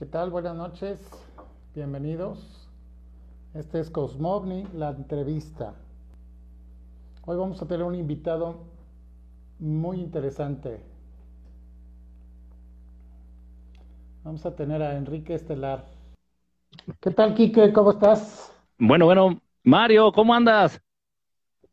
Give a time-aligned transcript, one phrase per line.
[0.00, 0.30] ¿Qué tal?
[0.30, 0.98] Buenas noches,
[1.74, 2.66] bienvenidos.
[3.52, 5.74] Este es Cosmovni, la entrevista.
[7.26, 8.60] Hoy vamos a tener un invitado
[9.58, 10.80] muy interesante.
[14.24, 15.84] Vamos a tener a Enrique Estelar.
[16.98, 17.70] ¿Qué tal, Quique?
[17.70, 18.50] ¿Cómo estás?
[18.78, 20.80] Bueno, bueno, Mario, ¿cómo andas?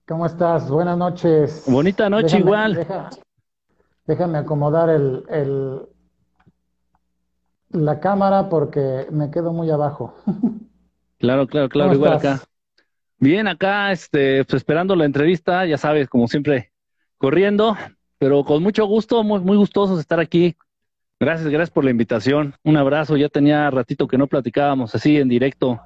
[0.05, 0.69] ¿Cómo estás?
[0.69, 1.63] Buenas noches.
[1.65, 2.75] Bonita noche Déjame- igual.
[2.75, 3.09] deja-
[4.05, 5.87] déjame acomodar el, el-
[7.69, 10.15] la cámara porque me quedo muy abajo.
[11.19, 12.41] Claro, claro, claro, ¿Cómo igual estás?
[12.41, 12.45] acá.
[13.19, 16.71] Bien, acá, este, pues esperando la entrevista, ya sabes, como siempre,
[17.17, 17.75] corriendo,
[18.19, 20.55] pero con mucho gusto, muy, muy gustosos estar aquí.
[21.19, 22.53] Gracias, gracias por la invitación.
[22.63, 25.81] Un abrazo, ya tenía ratito que no platicábamos así en directo.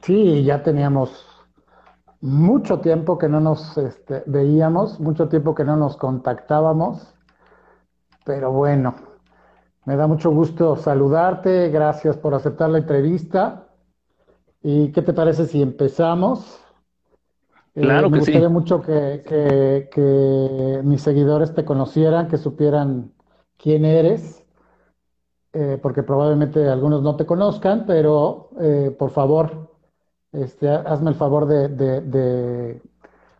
[0.00, 1.26] Sí, ya teníamos
[2.22, 7.14] mucho tiempo que no nos este, veíamos, mucho tiempo que no nos contactábamos,
[8.24, 8.94] pero bueno,
[9.84, 13.68] me da mucho gusto saludarte, gracias por aceptar la entrevista.
[14.62, 16.60] ¿Y qué te parece si empezamos?
[17.74, 18.20] Eh, Claro me que sí.
[18.20, 23.12] gustaría mucho que, que- que mis seguidores te conocieran, que supieran
[23.56, 24.44] quién eres,
[25.52, 29.70] eh, porque probablemente algunos no te conozcan, pero eh, por favor,
[30.32, 32.82] este, hazme el favor de, de- de-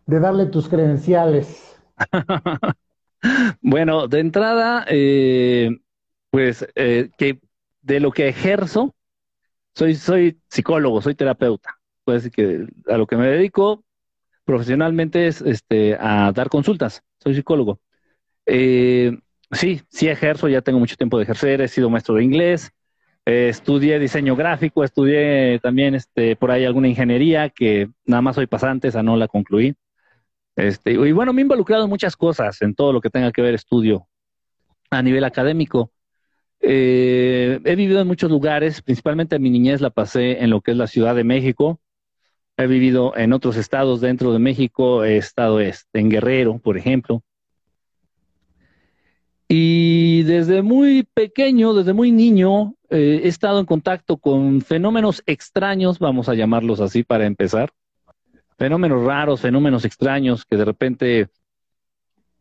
[0.05, 1.77] de darle tus credenciales.
[3.61, 5.69] Bueno, de entrada, eh,
[6.33, 7.39] pues eh, que
[7.83, 8.95] de lo que ejerzo,
[9.75, 11.77] soy, soy psicólogo, soy terapeuta.
[12.05, 13.83] Pues que a lo que me dedico
[14.43, 17.79] profesionalmente es este, a dar consultas, soy psicólogo.
[18.47, 19.15] Eh,
[19.51, 22.71] sí, sí ejerzo, ya tengo mucho tiempo de ejercer, he sido maestro de inglés,
[23.27, 28.47] eh, estudié diseño gráfico, estudié también este, por ahí alguna ingeniería que nada más soy
[28.47, 29.75] pasante, esa no la concluí.
[30.55, 33.43] Este, y bueno, me he involucrado en muchas cosas, en todo lo que tenga que
[33.43, 34.07] ver estudio
[34.89, 35.92] a nivel académico.
[36.65, 40.77] Eh, he vivido en muchos lugares, principalmente mi niñez la pasé en lo que es
[40.77, 41.79] la Ciudad de México.
[42.57, 47.21] He vivido en otros estados dentro de México, he estado este, en Guerrero, por ejemplo.
[49.47, 55.99] Y desde muy pequeño, desde muy niño, eh, he estado en contacto con fenómenos extraños,
[55.99, 57.71] vamos a llamarlos así para empezar
[58.57, 61.27] fenómenos raros, fenómenos extraños que de repente,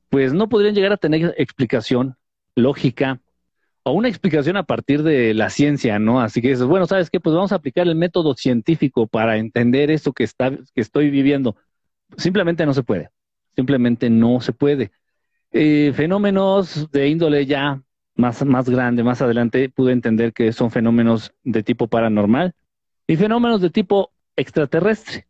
[0.08, 2.16] pues no podrían llegar a tener explicación
[2.54, 3.20] lógica
[3.84, 6.20] o una explicación a partir de la ciencia, ¿no?
[6.20, 7.20] Así que dices, bueno, ¿sabes qué?
[7.20, 11.56] Pues vamos a aplicar el método científico para entender esto que, está, que estoy viviendo.
[12.16, 13.10] Simplemente no se puede,
[13.56, 14.92] simplemente no se puede.
[15.50, 17.82] Eh, fenómenos de índole ya
[18.14, 22.54] más, más grande, más adelante, pude entender que son fenómenos de tipo paranormal
[23.06, 25.26] y fenómenos de tipo extraterrestre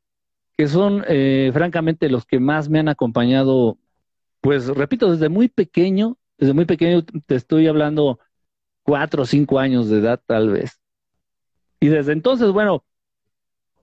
[0.57, 3.79] que son eh, francamente los que más me han acompañado,
[4.41, 8.19] pues repito, desde muy pequeño, desde muy pequeño te estoy hablando
[8.83, 10.81] cuatro o cinco años de edad tal vez.
[11.81, 12.85] Y desde entonces, bueno,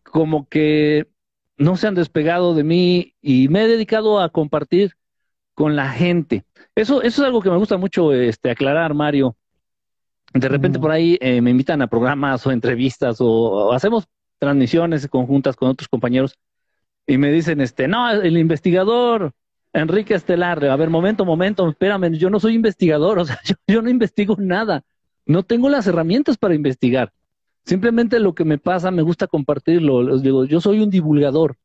[0.03, 1.07] como que
[1.57, 4.93] no se han despegado de mí y me he dedicado a compartir
[5.53, 6.45] con la gente.
[6.75, 9.35] Eso, eso es algo que me gusta mucho este, aclarar, Mario.
[10.33, 14.07] De repente por ahí eh, me invitan a programas o entrevistas o, o hacemos
[14.37, 16.37] transmisiones conjuntas con otros compañeros
[17.05, 19.33] y me dicen, este, no, el investigador
[19.73, 23.81] Enrique Estelar, a ver, momento, momento, espérame, yo no soy investigador, o sea, yo, yo
[23.81, 24.83] no investigo nada,
[25.25, 27.13] no tengo las herramientas para investigar.
[27.65, 30.01] Simplemente lo que me pasa, me gusta compartirlo.
[30.01, 31.55] Les digo, yo soy un divulgador.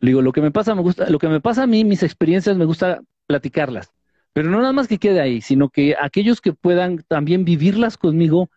[0.00, 2.56] Digo, lo que me pasa, me gusta, lo que me pasa a mí, mis experiencias,
[2.56, 3.92] me gusta platicarlas.
[4.32, 8.50] Pero no nada más que quede ahí, sino que aquellos que puedan también vivirlas conmigo,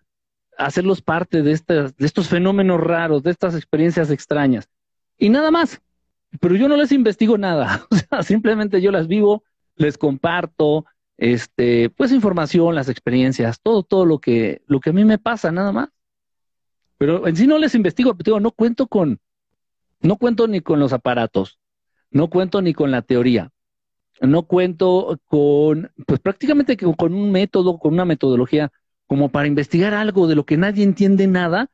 [0.58, 4.70] hacerlos parte de, estas, de estos fenómenos raros, de estas experiencias extrañas.
[5.18, 5.82] Y nada más.
[6.40, 7.86] Pero yo no les investigo nada.
[7.92, 9.44] O sea, simplemente yo las vivo,
[9.76, 10.86] les comparto,
[11.18, 15.52] este, pues información, las experiencias, todo, todo lo que, lo que a mí me pasa,
[15.52, 15.90] nada más.
[16.98, 19.20] Pero en sí no les investigo, digo, no cuento con,
[20.02, 21.60] no cuento ni con los aparatos,
[22.12, 23.52] no cuento ni con la teoría,
[24.22, 28.72] no cuento con, pues prácticamente con un método, con una metodología,
[29.08, 31.70] como para investigar algo de lo que nadie entiende nada,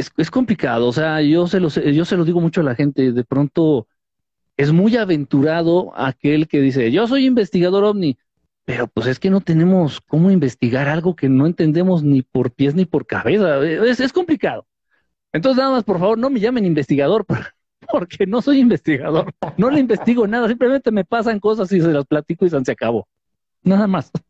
[0.00, 0.88] es, es complicado.
[0.88, 3.86] O sea, yo se, lo, yo se lo digo mucho a la gente, de pronto
[4.56, 8.18] es muy aventurado aquel que dice, yo soy investigador ovni,
[8.64, 12.74] pero pues es que no tenemos cómo investigar algo que no entendemos ni por pies
[12.74, 13.58] ni por cabeza.
[13.64, 14.66] Es, es complicado.
[15.32, 17.24] Entonces, nada más, por favor, no me llamen investigador,
[17.92, 19.32] porque no soy investigador.
[19.56, 23.06] No le investigo nada, simplemente me pasan cosas y se las platico y se acabó.
[23.62, 24.10] Nada más.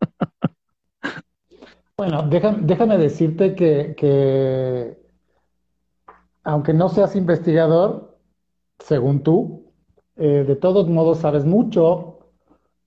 [1.96, 4.96] Bueno, déjame, déjame decirte que, que,
[6.44, 8.16] aunque no seas investigador,
[8.78, 9.72] según tú,
[10.16, 12.18] eh, de todos modos sabes mucho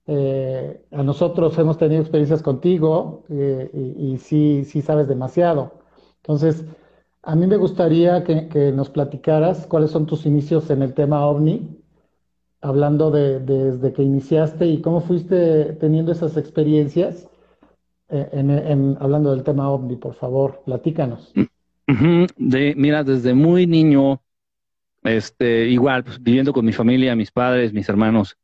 [0.06, 5.72] eh, a nosotros hemos tenido experiencias contigo eh, y, sí, sí sabes demasiado.
[6.16, 6.64] Entonces,
[7.22, 11.80] a mí me gustaría que, nos platicaras cuáles son tus inicios en el tema ovni,
[12.60, 17.28] hablando de, desde que iniciaste y cómo fuiste teniendo esas experiencias.
[18.08, 21.32] En, hablando del tema ovni, por favor, platícanos.
[21.86, 24.22] De, mira, desde muy niño,
[25.02, 28.38] este, igual, pues, viviendo con mi familia, mis padres, mis hermanos,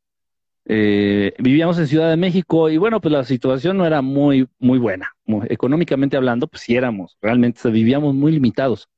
[0.67, 4.79] eh, vivíamos en Ciudad de México y bueno, pues la situación no era muy, muy
[4.79, 5.11] buena.
[5.49, 8.89] económicamente hablando, pues sí éramos, realmente vivíamos muy limitados.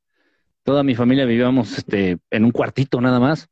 [0.65, 3.49] Toda mi familia vivíamos este, en un cuartito nada más.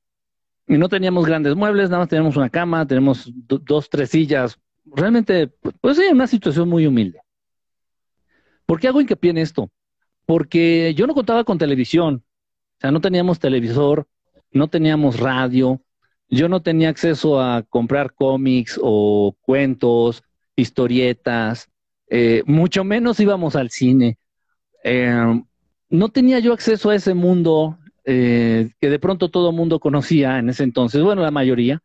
[0.69, 4.59] Y no teníamos grandes muebles, nada más teníamos una cama, tenemos dos, tres sillas.
[4.85, 5.49] Realmente,
[5.81, 7.21] pues sí, una situación muy humilde.
[8.67, 9.71] ¿Por qué hago hincapié en esto?
[10.31, 12.23] Porque yo no contaba con televisión.
[12.77, 14.07] O sea, no teníamos televisor,
[14.53, 15.83] no teníamos radio,
[16.29, 20.23] yo no tenía acceso a comprar cómics o cuentos,
[20.55, 21.69] historietas,
[22.09, 24.19] eh, mucho menos íbamos al cine.
[24.85, 25.43] Eh,
[25.89, 30.49] no tenía yo acceso a ese mundo eh, que de pronto todo mundo conocía en
[30.49, 31.83] ese entonces, bueno, la mayoría,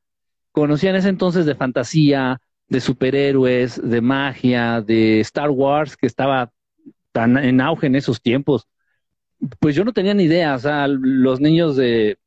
[0.51, 6.51] conocía en ese entonces de fantasía, de superhéroes, de magia, de Star Wars, que estaba
[7.15, 8.67] tan en auge en esos tiempos.
[9.59, 12.17] Pues yo no tenía ni idea, o sea, los niños de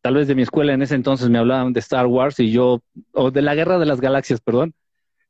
[0.00, 2.80] tal vez de mi escuela en ese entonces me hablaban de Star Wars y yo,
[3.12, 4.74] o de la Guerra de las Galaxias, perdón.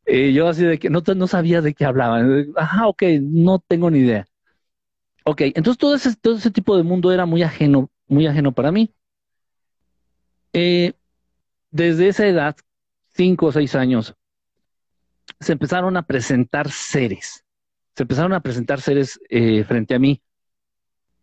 [0.07, 2.53] Y yo así de que no, no sabía de qué hablaban.
[2.55, 4.27] Ajá, ok, no tengo ni idea.
[5.25, 8.73] Ok, entonces todo ese, todo ese tipo de mundo era muy ajeno, muy ajeno para
[8.73, 8.93] mí.
[10.53, 10.93] Eh,
[11.71, 12.57] desde esa edad,
[13.15, 14.15] cinco o seis años,
[15.41, 17.45] se empezaron a presentar seres.
[17.99, 20.23] Se empezaron a presentar seres eh, frente a mí.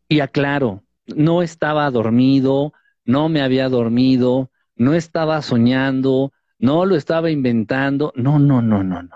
[0.09, 2.73] Y aclaro, no estaba dormido,
[3.05, 9.01] no me había dormido, no estaba soñando, no lo estaba inventando, no, no, no, no,
[9.03, 9.15] no.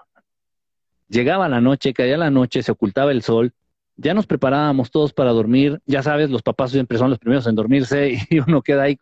[1.09, 3.53] Llegaba la noche, caía la noche, se ocultaba el sol,
[3.97, 7.55] ya nos preparábamos todos para dormir, ya sabes, los papás siempre son los primeros en
[7.55, 8.97] dormirse y uno queda ahí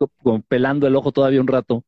[0.48, 1.84] pelando el ojo todavía un rato.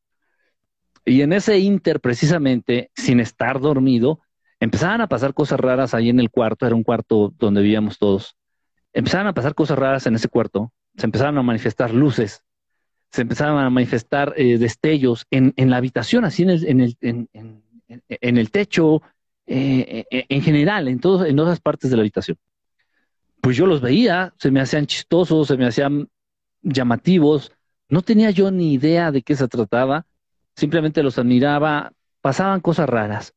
[1.05, 4.21] Y en ese inter, precisamente, sin estar dormido,
[4.61, 8.37] empezaban a pasar cosas raras ahí en el cuarto, era un cuarto donde vivíamos todos.
[8.93, 12.45] Empezaban a pasar cosas raras en ese cuarto, se empezaron a manifestar luces,
[13.11, 16.97] se empezaban a manifestar eh, destellos en, en, la habitación, así en el, en el,
[18.09, 19.03] en, el techo,
[19.47, 22.37] eh, eh, en general, en, en todas partes de la habitación.
[23.41, 26.09] Pues yo los veía, se me hacían chistosos, se me hacían
[26.63, 27.53] llamativos,
[27.89, 30.07] no tenía yo ni idea de qué se trataba,
[30.55, 33.35] simplemente los admiraba, pasaban cosas raras.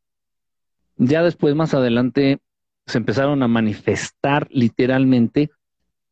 [0.97, 2.39] Ya después, más adelante,
[2.85, 5.51] se empezaron a manifestar literalmente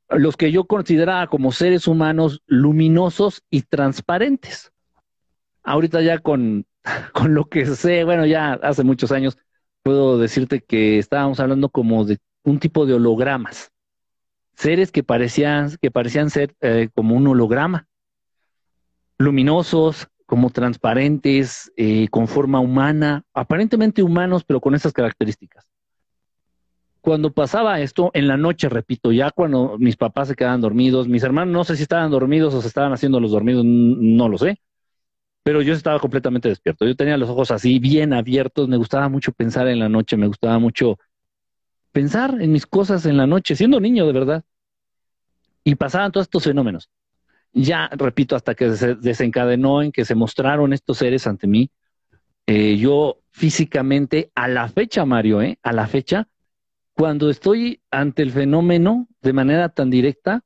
[0.09, 4.71] los que yo consideraba como seres humanos luminosos y transparentes.
[5.63, 6.65] Ahorita ya con,
[7.13, 9.37] con lo que sé, bueno, ya hace muchos años,
[9.83, 13.71] puedo decirte que estábamos hablando como de un tipo de hologramas.
[14.55, 17.87] Seres que parecían, que parecían ser eh, como un holograma.
[19.17, 25.67] Luminosos, como transparentes, eh, con forma humana, aparentemente humanos, pero con esas características
[27.01, 31.23] cuando pasaba esto, en la noche, repito, ya cuando mis papás se quedaban dormidos, mis
[31.23, 34.61] hermanos no sé si estaban dormidos o se estaban haciendo los dormidos, no lo sé,
[35.43, 36.85] pero yo estaba completamente despierto.
[36.85, 40.27] Yo tenía los ojos así bien abiertos, me gustaba mucho pensar en la noche, me
[40.27, 40.97] gustaba mucho
[41.91, 44.43] pensar en mis cosas en la noche, siendo niño de verdad.
[45.63, 46.89] Y pasaban todos estos fenómenos.
[47.53, 51.69] Ya, repito, hasta que se desencadenó en que se mostraron estos seres ante mí,
[52.47, 56.27] eh, yo físicamente, a la fecha, Mario, eh, a la fecha,
[56.93, 60.43] cuando estoy ante el fenómeno de manera tan directa,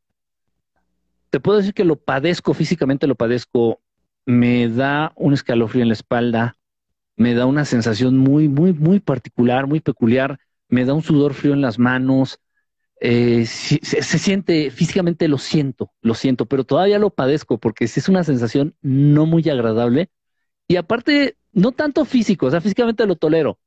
[1.29, 3.81] te puedo decir que lo padezco, físicamente lo padezco,
[4.25, 6.55] me da un escalofrío en la espalda,
[7.17, 11.53] me da una sensación muy, muy, muy particular, muy peculiar, me da un sudor frío
[11.53, 12.39] en las manos,
[13.07, 18.23] eh, se, siente, físicamente lo siento, lo siento, pero todavía lo padezco porque es una
[18.23, 20.09] sensación no muy agradable
[20.67, 23.59] y aparte, no tanto físico, o sea, físicamente lo tolero,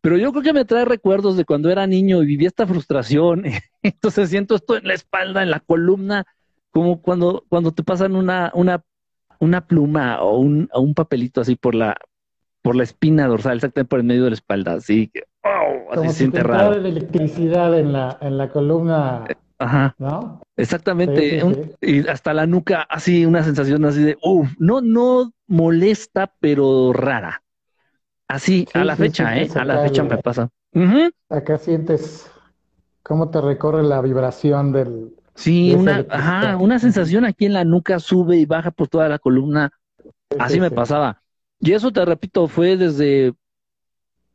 [0.00, 3.44] pero yo creo que me trae recuerdos de cuando era niño y vivía esta frustración.
[3.82, 6.24] Entonces siento esto en la espalda, en la columna,
[6.70, 8.82] como cuando, cuando te pasan una, una,
[9.40, 11.98] una pluma o un, un papelito así por la,
[12.62, 15.12] por la espina dorsal, exactamente por el medio de la espalda, así
[15.46, 16.80] oh, así se siente raro.
[16.80, 19.24] de electricidad en la, en la columna.
[19.58, 19.94] Ajá.
[19.98, 20.42] ¿No?
[20.56, 21.42] Exactamente.
[21.80, 27.42] y hasta la nuca, así, una sensación así de, uff, no, no molesta, pero rara.
[28.28, 29.48] Así, a la fecha, ¿eh?
[29.54, 30.50] A la fecha me pasa.
[31.30, 32.30] Acá sientes
[33.02, 35.14] cómo te recorre la vibración del...
[35.34, 39.18] Sí, una, ajá, una sensación aquí en la nuca sube y baja por toda la
[39.18, 39.70] columna.
[40.38, 41.22] Así me pasaba.
[41.60, 43.34] Y eso te repito, fue desde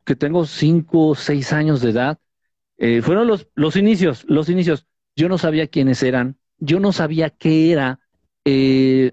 [0.04, 2.18] que tengo cinco o seis años de edad,
[2.78, 4.86] eh, fueron los, los inicios, los inicios.
[5.14, 8.00] Yo no sabía quiénes eran, yo no sabía qué era.
[8.44, 9.12] Eh,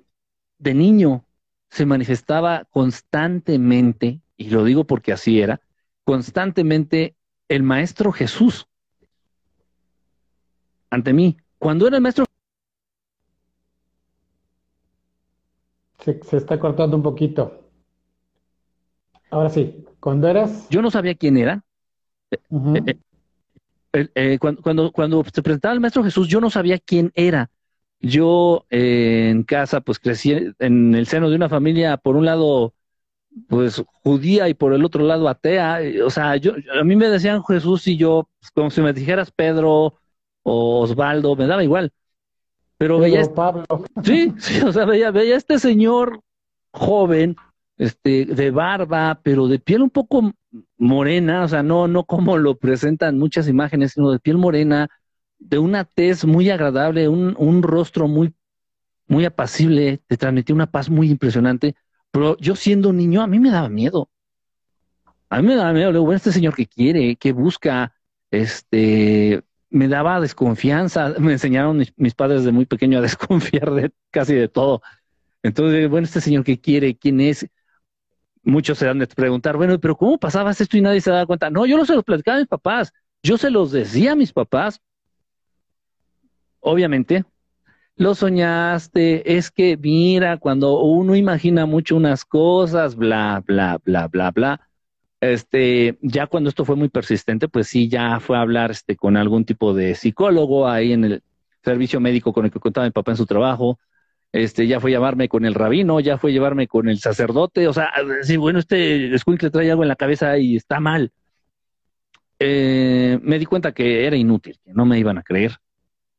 [0.58, 1.26] de niño
[1.70, 5.62] se manifestaba constantemente, y lo digo porque así era,
[6.04, 7.16] constantemente
[7.48, 8.68] el Maestro Jesús
[10.90, 11.38] ante mí.
[11.60, 12.26] Cuando era el Maestro
[16.00, 17.69] se, se está cortando un poquito.
[19.30, 20.68] Ahora sí, cuando eras...
[20.70, 21.64] Yo no sabía quién era.
[22.32, 22.96] Eh,
[23.94, 27.50] eh, eh, cuando, cuando, se presentaba el Maestro Jesús, yo no sabía quién era.
[28.00, 32.74] Yo en casa, pues crecí en el seno de una familia, por un lado,
[33.48, 35.80] pues judía y por el otro lado atea.
[36.06, 39.32] O sea, yo, a mí me decían Jesús y yo, pues, como si me dijeras
[39.32, 39.96] Pedro
[40.44, 41.92] o Osvaldo, me daba igual.
[42.78, 43.22] Pero veía.
[43.22, 43.66] Este Pablo.
[44.04, 46.22] Sí, sí, o sea, veía, veía este señor
[46.72, 47.36] joven,
[47.80, 50.34] este, de barba, pero de piel un poco
[50.78, 54.90] morena, o sea, no, no como lo presentan muchas imágenes, sino de piel morena,
[55.40, 58.36] de una tez muy agradable, un, un rostro muy,
[59.08, 61.76] muy apacible, te transmitía una paz muy impresionante.
[62.12, 64.10] Pero yo siendo niño, a mí me daba miedo.
[65.30, 67.94] A mí me daba miedo, luego, este señor que quiere, que busca,
[68.30, 71.14] este, me daba desconfianza.
[71.20, 74.82] Me enseñaron mis, mis padres de muy pequeño a desconfiar de casi de todo.
[75.44, 77.48] Entonces, bueno, este señor que quiere, quién es,
[78.44, 81.50] muchos se dan de preguntar, bueno, pero ¿cómo pasabas esto y nadie se daba cuenta?
[81.50, 82.94] No, yo no se los platicaba a mis papás,
[83.24, 84.82] yo se los decía a mis papás.
[86.62, 87.24] Obviamente,
[87.96, 94.32] lo soñaste, es que mira, cuando uno imagina mucho unas cosas, bla, bla, bla, bla,
[94.32, 94.70] bla.
[95.22, 99.18] Este, ya cuando esto fue muy persistente, pues sí, ya fue a hablar este, con
[99.18, 101.24] algún tipo de psicólogo ahí en el
[101.64, 103.78] servicio médico con el que contaba mi papá en su trabajo
[104.32, 107.92] este, ya fue llevarme con el rabino, ya fue llevarme con el sacerdote, o sea,
[108.22, 111.12] sí, bueno, este le trae algo en la cabeza y está mal.
[112.40, 115.58] Eh, me di cuenta que era inútil, que no me iban a creer.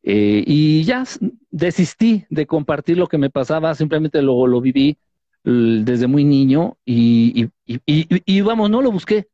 [0.03, 1.05] Eh, y ya
[1.51, 4.99] desistí de compartir lo que me pasaba, simplemente lo, lo viví
[5.43, 9.29] desde muy niño y, y, vamos, no lo busqué.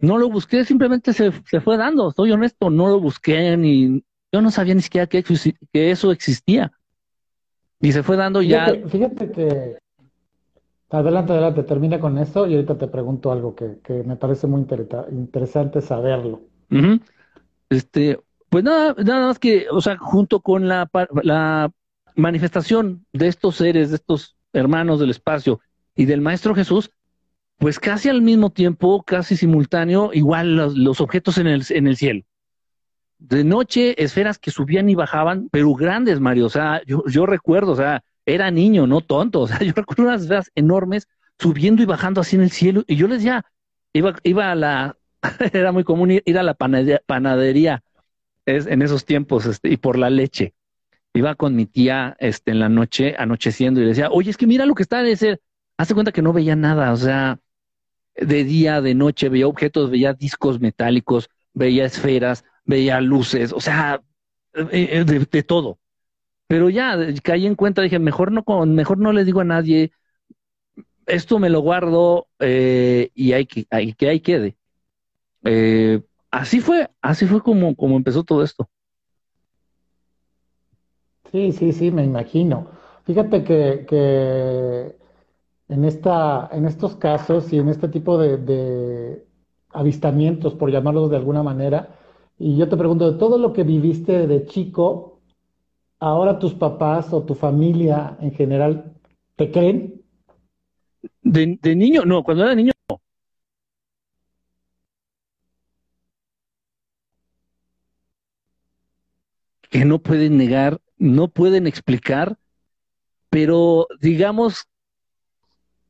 [0.00, 4.02] No lo busqué, simplemente se, se, fue dando, soy honesto, no lo busqué ni
[4.32, 5.24] yo no sabía ni siquiera que,
[5.72, 6.72] que eso existía.
[7.80, 8.74] Y se fue dando ya.
[8.88, 9.78] Fíjate que.
[10.90, 14.66] Adelante, adelante, termina con esto y ahorita te pregunto algo que, me parece muy
[15.12, 16.42] interesante saberlo.
[17.68, 18.18] Este,
[18.48, 20.90] pues nada, nada más que, o sea, junto con la,
[21.22, 21.70] la
[22.16, 25.60] manifestación de estos seres, de estos hermanos del espacio
[25.94, 26.90] y del Maestro Jesús,
[27.58, 31.96] pues casi al mismo tiempo, casi simultáneo, igual los, los objetos en el, en el
[31.96, 32.24] cielo
[33.20, 36.46] de noche esferas que subían y bajaban, pero grandes, Mario.
[36.46, 39.40] O sea, yo, recuerdo, o sea, era niño, no tonto.
[39.42, 41.06] O sea, yo recuerdo unas esferas enormes
[41.38, 42.82] subiendo y bajando así en el cielo.
[42.86, 43.44] Y yo les decía,
[43.92, 44.96] iba, iba a la,
[45.52, 47.82] era muy común ir, a la panadería,
[48.46, 50.54] es, en esos tiempos, este, y por la leche.
[51.12, 54.46] Iba con mi tía este, en la noche, anocheciendo, y le decía, oye, es que
[54.46, 55.40] mira lo que está de ser.
[55.76, 57.38] Hazte cuenta que no veía nada, o sea,
[58.14, 64.00] de día, de noche, veía objetos, veía discos metálicos, veía esferas, veía luces, o sea,
[64.54, 65.78] eh, eh, de, todo.
[66.46, 69.92] Pero ya caí en cuenta, dije, mejor no, mejor no le digo a nadie,
[71.06, 74.56] esto me lo guardo eh, y hay que, hay, que ahí quede.
[76.30, 78.70] así fue, así fue como, como empezó todo esto.
[81.32, 82.70] Sí, sí, sí, me imagino.
[83.04, 84.96] Fíjate que, que
[85.68, 89.24] en, esta, en estos casos y en este tipo de
[89.72, 91.99] avistamientos, por llamarlos de alguna manera,
[92.40, 95.20] y yo te pregunto, de todo lo que viviste de chico,
[95.98, 98.94] ahora tus papás o tu familia en general,
[99.36, 100.02] ¿te creen?
[101.20, 102.72] De, niño, no, cuando era niño.
[109.68, 112.38] Que no pueden negar, no pueden explicar,
[113.28, 114.66] pero digamos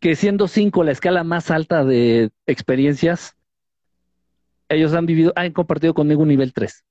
[0.01, 3.37] que siendo cinco la escala más alta de experiencias,
[4.71, 6.85] ellos han vivido, han compartido conmigo un nivel 3.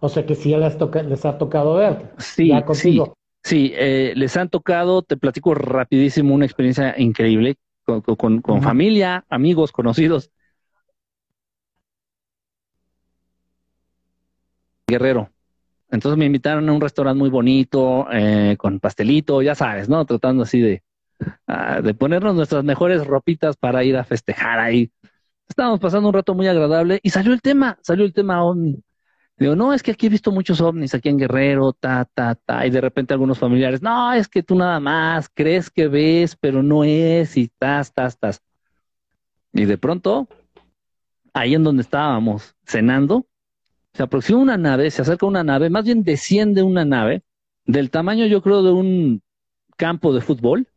[0.00, 0.76] O sea que sí ya les,
[1.06, 2.12] les ha tocado ver.
[2.18, 3.00] Sí, sí,
[3.42, 10.30] sí eh, les han tocado, te platico rapidísimo, una experiencia increíble con, familia, amigos, conocidos.
[14.86, 15.30] Guerrero.
[15.90, 20.04] Entonces me invitaron a un restaurante muy bonito, eh, con pastelito, ya sabes, ¿no?
[20.04, 20.82] Tratando así de,
[21.46, 24.90] ah, de ponernos nuestras mejores ropitas para ir a festejar ahí
[25.48, 28.82] estábamos pasando un rato muy agradable y salió el tema, salió el tema ovni.
[29.36, 32.66] Digo, no, es que aquí he visto muchos ovnis, aquí en Guerrero, ta, ta, ta,
[32.66, 36.62] y de repente algunos familiares, no, es que tú nada más crees que ves, pero
[36.62, 38.42] no es, y tas, tas, tas.
[39.52, 40.28] Y de pronto,
[41.32, 43.26] ahí en donde estábamos cenando,
[43.92, 47.22] se aproxima una nave, se acerca una nave, más bien desciende una nave
[47.66, 49.22] del tamaño yo creo de un
[49.76, 50.68] campo de fútbol,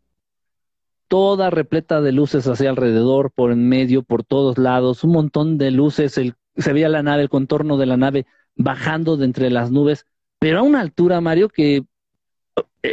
[1.08, 5.72] toda repleta de luces hacia alrededor, por en medio, por todos lados, un montón de
[5.72, 10.06] luces, se veía la nave, el contorno de la nave bajando de entre las nubes,
[10.40, 11.84] pero a una altura, Mario, que...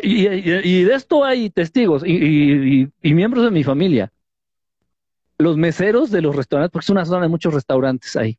[0.02, 4.12] Y, de esto hay testigos y, miembros de mi familia.
[5.38, 8.38] Los meseros de los restaurantes, porque es una zona de muchos restaurantes ahí,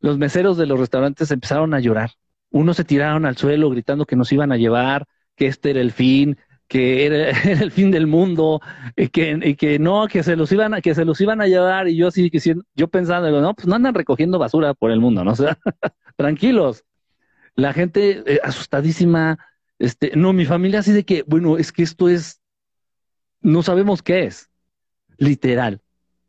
[0.00, 2.10] los meseros de los restaurantes empezaron a llorar.
[2.50, 5.06] Unos se tiraron al suelo gritando que nos iban a llevar,
[5.36, 8.60] que este era el fin, que era, el fin del mundo,
[8.96, 11.96] y que, no, que se los iban a, que se los iban a llevar, y
[11.96, 12.38] yo así que
[12.74, 15.34] yo pensando, no, pues no andan recogiendo basura por el mundo, ¿no?
[15.36, 15.58] Sea,
[16.16, 16.84] tranquilos.
[17.54, 19.38] La gente eh, asustadísima,
[19.78, 22.40] este, no, mi familia así de que, bueno, es que esto es,
[23.40, 24.48] no sabemos qué es,
[25.16, 25.80] literal.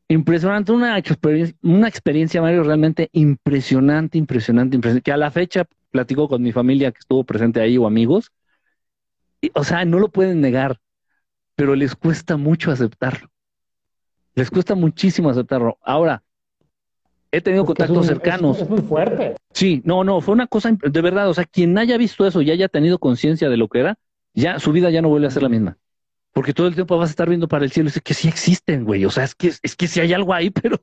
[0.08, 6.28] Impresionante, una experiencia, una experiencia, Mario, realmente impresionante, impresionante, impresionante, que a la fecha platico
[6.28, 8.32] con mi familia que estuvo presente ahí o amigos,
[9.54, 10.80] o sea, no lo pueden negar,
[11.56, 13.30] pero les cuesta mucho aceptarlo.
[14.36, 15.78] Les cuesta muchísimo aceptarlo.
[15.82, 16.24] Ahora,
[17.32, 18.62] he tenido contactos cercanos.
[18.62, 19.36] Es, muy fuerte.
[19.54, 21.30] Sí, no, no, fue una cosa de verdad.
[21.30, 23.98] O sea, quien haya visto eso y haya tenido conciencia de lo que era,
[24.34, 25.78] ya su vida ya no vuelve a ser la misma.
[26.32, 28.28] Porque todo el tiempo vas a estar viendo para el cielo y dices que sí
[28.28, 29.04] existen, güey.
[29.06, 30.78] O sea, es que, es que sí hay algo ahí, pero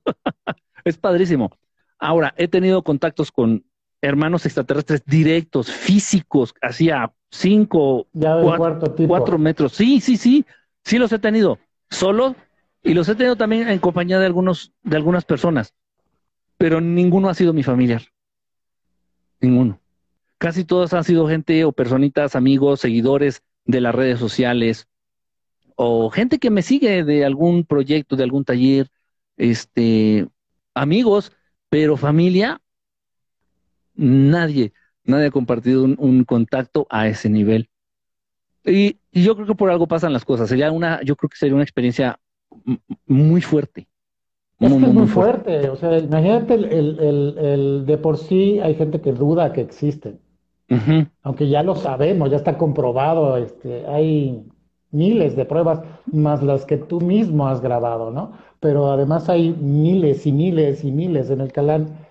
[0.84, 1.50] es padrísimo.
[1.98, 3.64] Ahora, he tenido contactos con
[4.00, 8.06] hermanos extraterrestres directos, físicos, hacia cinco,
[9.06, 9.72] cuatro, metros.
[9.72, 10.44] Sí, sí, sí,
[10.84, 11.58] sí los he tenido
[11.90, 12.36] solo
[12.82, 15.74] y los he tenido también en compañía de algunos, de algunas personas,
[16.58, 18.02] pero ninguno ha sido mi familiar.
[19.40, 19.80] Ninguno.
[20.38, 24.88] Casi todos han sido gente o personitas, amigos, seguidores de las redes sociales
[25.76, 28.88] o gente que me sigue de algún proyecto, de algún taller,
[29.36, 30.26] este,
[30.74, 31.32] amigos,
[31.68, 32.60] pero familia,
[33.96, 34.72] nadie
[35.06, 37.68] nadie ha compartido un, contacto a ese nivel.
[38.64, 40.48] Y, yo creo que por algo pasan las cosas.
[40.48, 42.18] Sería una, yo creo que sería una experiencia
[43.06, 43.88] muy fuerte.
[44.58, 45.70] Es muy, muy, fuerte.
[45.70, 50.20] O sea, imagínate el, de por sí hay gente que duda que existen.
[51.22, 54.44] Aunque ya lo sabemos, ya está comprobado, este, hay
[54.90, 58.32] miles de pruebas, más las que tú mismo has grabado, ¿no?
[58.58, 62.05] Pero además hay miles y miles y miles en el canal.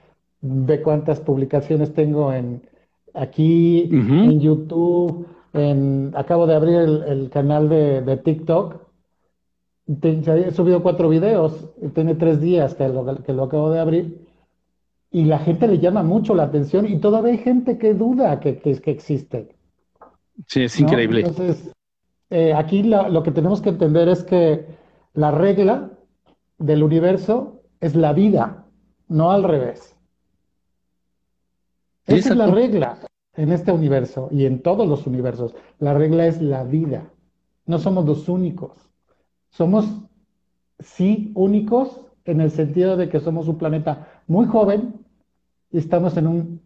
[0.47, 2.61] Ve cuántas publicaciones tengo en,
[3.15, 8.75] aquí en YouTube, en, acabo de abrir el, canal de, TikTok.
[9.87, 14.27] he subido cuatro videos, tiene tres días que lo, que lo acabo de abrir.
[15.11, 18.59] Y la gente le llama mucho la atención y todavía hay gente que duda que,
[18.59, 19.55] que, que existe.
[20.47, 21.21] Sí, es increíble.
[21.21, 21.71] Entonces,
[22.29, 24.65] eh, aquí lo que tenemos que entender es que
[25.13, 25.91] la regla
[26.57, 28.65] del universo es la vida,
[29.07, 29.94] no al revés.
[32.07, 32.99] Esa es la regla
[33.35, 35.55] en este universo y en todos los universos.
[35.79, 37.09] La regla es la vida.
[37.65, 38.71] No somos los únicos.
[39.49, 39.85] Somos,
[40.79, 44.93] sí, únicos en el sentido de que somos un planeta muy joven
[45.71, 46.61] y estamos en un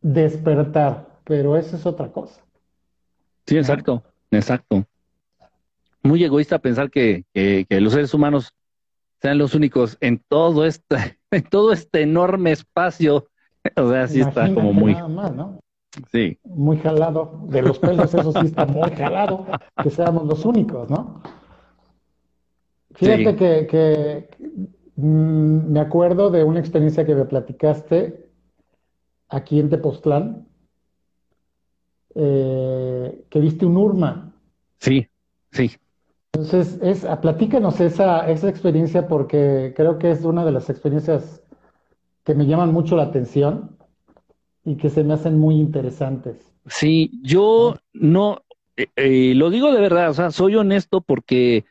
[0.00, 2.42] despertar, pero eso es otra cosa.
[3.46, 4.84] Sí, exacto, exacto.
[6.02, 8.52] Muy egoísta pensar que, que, los seres humanos
[9.20, 13.26] sean los únicos en todo este, en todo este enorme espacio
[13.76, 14.96] O sea, sí está como muy.
[16.10, 16.38] Sí.
[16.44, 17.40] Muy jalado.
[17.46, 19.46] De los pelos, eso sí está muy jalado.
[19.82, 21.22] Que seamos los únicos, ¿no?
[22.94, 24.28] Fíjate que,
[24.96, 28.28] mm, me acuerdo de una experiencia que me platicaste
[29.28, 30.46] aquí en Tepoztlán,
[32.14, 34.32] eh, que viste un Urma.
[34.78, 35.08] Sí,
[35.50, 35.72] sí.
[36.34, 41.43] Entonces, es, platícanos esa, esa experiencia porque creo que es una de las experiencias
[42.24, 43.76] que me llaman mucho la atención
[44.64, 46.36] y que se me hacen muy interesantes.
[46.66, 48.42] Sí, yo no,
[48.76, 51.64] eh, eh, lo digo de verdad, o sea, soy honesto porque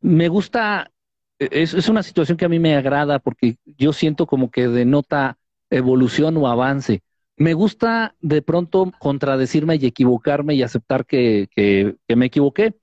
[0.00, 0.90] me gusta,
[1.38, 4.66] e, es, es, una situación que a mí me agrada porque yo siento como que
[4.68, 5.38] denota
[5.70, 7.02] evolución o avance.
[7.36, 12.74] Me gusta de pronto contradecirme y equivocarme y aceptar que, que, que me equivoqué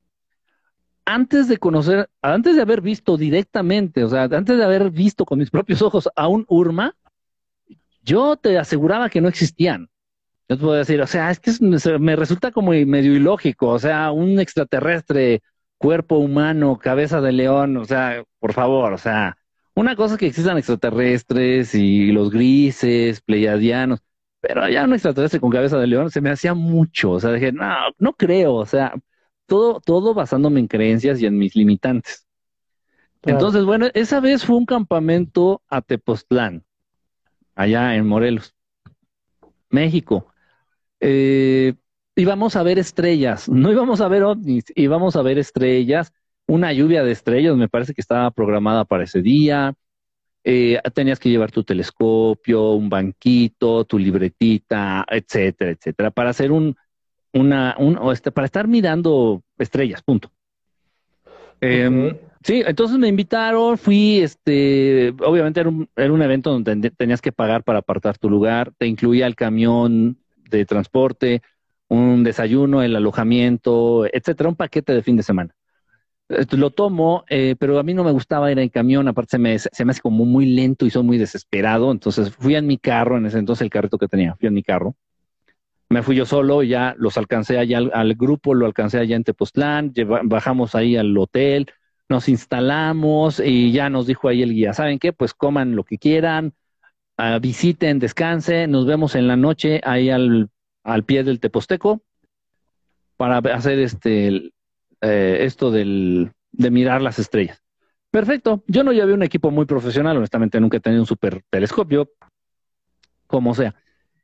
[1.05, 5.39] antes de conocer, antes de haber visto directamente, o sea, antes de haber visto con
[5.39, 6.95] mis propios ojos a un Urma,
[8.03, 9.89] yo te aseguraba que no existían.
[10.49, 11.51] Yo te puedo decir, o sea, es que
[11.99, 15.41] me resulta como medio ilógico, o sea, un extraterrestre,
[15.77, 19.37] cuerpo humano, cabeza de león, o sea, por favor, o sea,
[19.75, 23.99] una cosa es que existan extraterrestres y los grises, pleiadianos,
[24.39, 27.51] pero ya un extraterrestre con cabeza de león se me hacía mucho, o sea, dije,
[27.51, 28.93] no, no creo, o sea,
[29.45, 32.27] todo, todo basándome en creencias y en mis limitantes.
[33.25, 36.63] Entonces, bueno, esa vez fue un campamento a Tepoztlán,
[37.55, 38.53] allá en Morelos,
[39.69, 40.27] México.
[40.99, 41.73] Eh,
[42.15, 46.13] íbamos a ver estrellas, no íbamos a ver ovnis, íbamos a ver estrellas,
[46.47, 49.73] una lluvia de estrellas, me parece que estaba programada para ese día.
[50.43, 56.75] Eh, tenías que llevar tu telescopio, un banquito, tu libretita, etcétera, etcétera, para hacer un,
[57.33, 60.31] una, un, este, para estar mirando estrellas, punto.
[61.61, 67.21] Em, sí, entonces me invitaron, fui, este, obviamente era un, era un evento donde tenías
[67.21, 70.17] que pagar para apartar tu lugar, te incluía el camión
[70.49, 71.41] de transporte,
[71.87, 75.55] un desayuno, el alojamiento, etcétera, un paquete de fin de semana.
[76.51, 79.59] Lo tomo, eh, pero a mí no me gustaba ir en camión, aparte se me,
[79.59, 83.17] se me hace como muy lento y soy muy desesperado, entonces fui en mi carro,
[83.17, 84.95] en ese entonces el carrito que tenía, fui en mi carro.
[85.89, 89.93] Me fui yo solo, ya los alcancé allá al, grupo, lo alcancé allá en Tepoztlán,
[90.23, 91.67] bajamos ahí al hotel,
[92.09, 95.13] nos instalamos y ya nos dijo ahí el guía, ¿saben qué?
[95.13, 96.53] Pues coman lo que quieran,
[97.17, 100.49] uh, visiten, descansen, nos vemos en la noche ahí al
[100.83, 102.01] al pie del Teposteco
[103.17, 104.51] para hacer este
[105.01, 107.61] eh, esto del, de mirar las estrellas.
[108.11, 108.63] Perfecto.
[108.67, 112.11] Yo no llevé un equipo muy profesional, honestamente nunca he tenido un super telescopio,
[113.27, 113.75] como sea.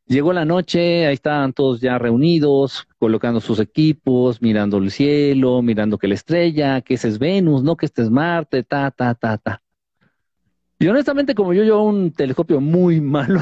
[0.10, 5.98] Llegó la noche, ahí estaban todos ya reunidos, colocando sus equipos, mirando el cielo, mirando
[5.98, 9.38] que la estrella, que ese es Venus, no que este es Marte, ta, ta, ta,
[9.38, 9.62] ta.
[10.80, 13.42] Y honestamente, como yo llevo un telescopio muy malo,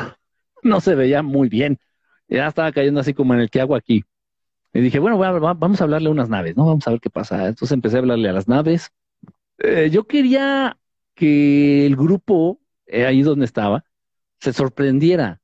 [0.62, 1.80] no se veía muy bien
[2.28, 4.04] ya estaba cayendo así como en el que hago aquí.
[4.74, 6.66] Y dije, bueno, vamos a hablarle a unas naves, ¿no?
[6.66, 7.48] Vamos a ver qué pasa.
[7.48, 8.92] Entonces empecé a hablarle a las naves.
[9.60, 10.78] Eh, yo quería
[11.16, 13.86] que el grupo, eh, ahí donde estaba,
[14.40, 15.42] se sorprendiera.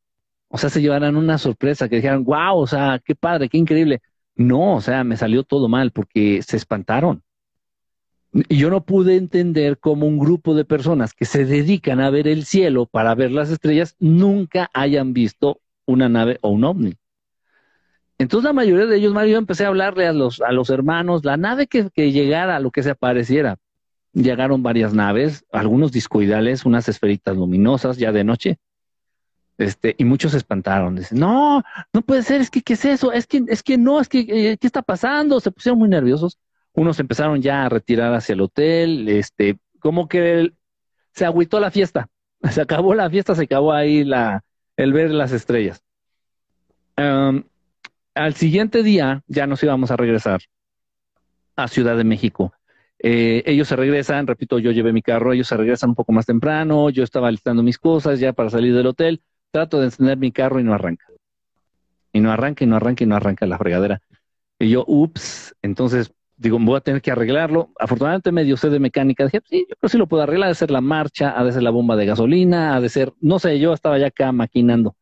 [0.56, 4.02] O sea, se llevaran una sorpresa, que dijeran, wow, o sea, qué padre, qué increíble.
[4.36, 7.24] No, o sea, me salió todo mal porque se espantaron.
[8.32, 12.28] Y yo no pude entender cómo un grupo de personas que se dedican a ver
[12.28, 16.94] el cielo para ver las estrellas nunca hayan visto una nave o un ovni.
[18.20, 21.26] Entonces la mayoría de ellos, Mario, yo empecé a hablarle a los, a los hermanos,
[21.26, 23.58] la nave que, que llegara, lo que se apareciera.
[24.14, 28.60] Llegaron varias naves, algunos discoidales, unas esferitas luminosas ya de noche.
[29.58, 30.96] Este, y muchos se espantaron.
[30.96, 31.64] Dicen, no,
[31.94, 33.12] no puede ser, es que, ¿qué es eso?
[33.12, 35.40] Es que, es que no, es que, eh, ¿qué está pasando?
[35.40, 36.38] Se pusieron muy nerviosos.
[36.74, 40.52] Unos empezaron ya a retirar hacia el hotel, este, como que
[41.12, 42.10] se agüitó la fiesta.
[42.52, 44.44] Se acabó la fiesta, se acabó ahí la,
[44.76, 45.82] el ver las estrellas.
[46.96, 50.42] al siguiente día ya nos íbamos a regresar
[51.56, 52.54] a Ciudad de México.
[53.00, 56.26] Eh, ellos se regresan, repito, yo llevé mi carro, ellos se regresan un poco más
[56.26, 59.22] temprano, yo estaba listando mis cosas ya para salir del hotel,
[59.54, 61.06] trato de encender mi carro y no arranca.
[62.12, 64.02] Y no arranca, y no arranca, y no arranca la fregadera.
[64.60, 67.70] Y yo, ups, entonces digo, voy a tener que arreglarlo.
[67.80, 69.26] Afortunadamente me dio de mecánica.
[69.26, 70.48] Dije, sí, yo creo que sí lo puedo arreglar.
[70.48, 73.14] Ha de ser la marcha, ha de ser la bomba de gasolina, ha de ser,
[73.22, 74.96] no sé, yo estaba ya acá maquinando.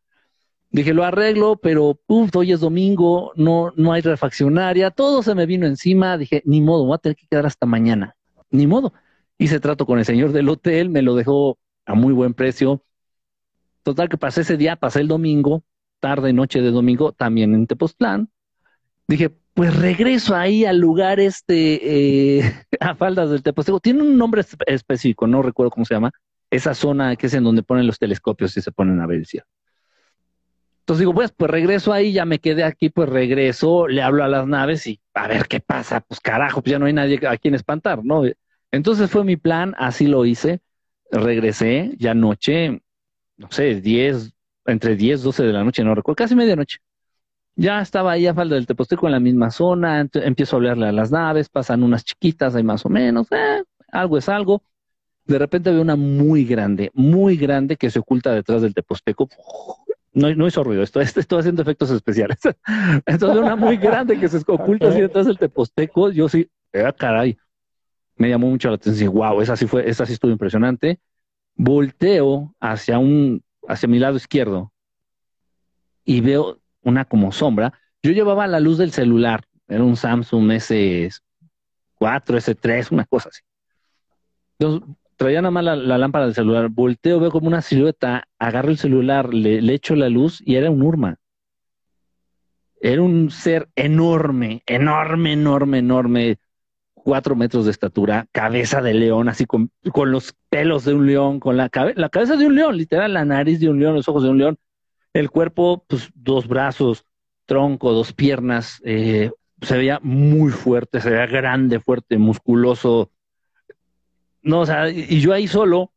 [0.70, 5.46] Dije, lo arreglo, pero uf, hoy es domingo, no, no hay refaccionaria, todo se me
[5.46, 6.18] vino encima.
[6.18, 8.14] Dije, ni modo, voy a tener que quedar hasta mañana.
[8.50, 8.92] Ni modo.
[9.38, 12.82] Hice trato con el señor del hotel, me lo dejó a muy buen precio.
[13.82, 15.64] Total que pasé ese día, pasé el domingo,
[16.00, 18.30] tarde, noche de domingo, también en Tepoztlán.
[19.08, 23.80] Dije, pues regreso ahí al lugar este, eh, a faldas del Teposteco.
[23.80, 26.12] Tiene un nombre específico, no recuerdo cómo se llama.
[26.50, 29.26] Esa zona que es en donde ponen los telescopios y se ponen a ver el
[29.26, 29.46] cielo.
[30.80, 34.28] Entonces digo, pues, pues regreso ahí, ya me quedé aquí, pues regreso, le hablo a
[34.28, 36.00] las naves y a ver qué pasa.
[36.00, 38.24] Pues carajo, pues ya no hay nadie a quien espantar, ¿no?
[38.72, 40.60] Entonces fue mi plan, así lo hice.
[41.10, 42.82] Regresé ya noche,
[43.42, 44.32] no sé, 10,
[44.66, 46.78] entre 10, 12 de la noche, no recuerdo, casi medianoche.
[47.54, 50.92] Ya estaba ahí a falda del Teposteco en la misma zona, empiezo a hablarle a
[50.92, 54.62] las naves, pasan unas chiquitas ahí más o menos, eh, algo es algo.
[55.24, 59.28] De repente veo una muy grande, muy grande que se oculta detrás del Teposteco.
[60.14, 62.38] No, no hizo ruido, estoy, estoy haciendo efectos especiales.
[63.06, 67.36] Entonces una muy grande que se oculta así detrás del Teposteco, yo sí, eh, caray,
[68.16, 69.12] me llamó mucho la atención.
[69.12, 71.00] Wow, esa sí fue, esa sí estuvo impresionante.
[71.54, 74.72] Volteo hacia un, hacia mi lado izquierdo
[76.04, 77.72] y veo una como sombra.
[78.02, 81.20] Yo llevaba la luz del celular, era un Samsung S4,
[82.00, 83.42] S3, una cosa así.
[84.58, 88.78] Entonces, traía nada más la, lámpara del celular, volteo, veo como una silueta, agarro el
[88.78, 91.16] celular, le, le echo la luz y era un Urma.
[92.80, 96.38] Era un ser enorme, enorme, enorme, enorme,
[97.02, 101.40] cuatro metros de estatura, cabeza de león, así con, con los pelos de un león,
[101.40, 104.22] con la, la cabeza de un león, literal, la nariz de un león, los ojos
[104.22, 104.58] de un león,
[105.12, 107.04] el cuerpo, pues dos brazos,
[107.46, 113.10] tronco, dos piernas, eh, se veía muy fuerte, se veía grande, fuerte, musculoso.
[114.42, 115.92] no, o sea, y yo ahí solo,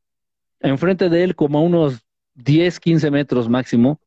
[0.59, 3.99] enfrente de él, como a unos 10, 15 metros máximo,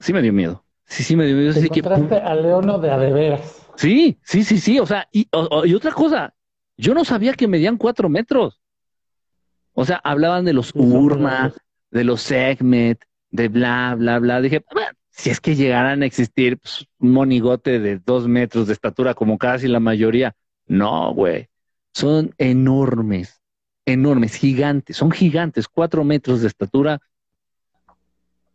[0.00, 0.64] sí me dio miedo.
[0.86, 1.54] Sí, sí me dio miedo.
[1.54, 3.61] Te encontraste a Leono de adeveras.
[3.76, 4.78] Sí, sí, sí, sí.
[4.78, 5.28] O sea, y,
[5.64, 6.34] y otra cosa,
[6.76, 8.60] yo no sabía que medían cuatro metros.
[9.74, 11.52] O sea, hablaban de los Urma,
[11.90, 14.40] de los Segmet, de bla, bla, bla.
[14.40, 14.64] Dije,
[15.10, 19.38] si es que llegaran a existir pues, un monigote de dos metros de estatura como
[19.38, 20.34] casi la mayoría.
[20.66, 21.48] No, güey.
[21.92, 23.40] Son enormes,
[23.84, 24.96] enormes, gigantes.
[24.96, 27.00] Son gigantes, cuatro metros de estatura.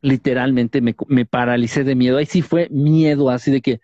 [0.02, 2.18] Literalmente me, me paralicé de miedo.
[2.18, 3.80] Ahí sí fue miedo, así de que...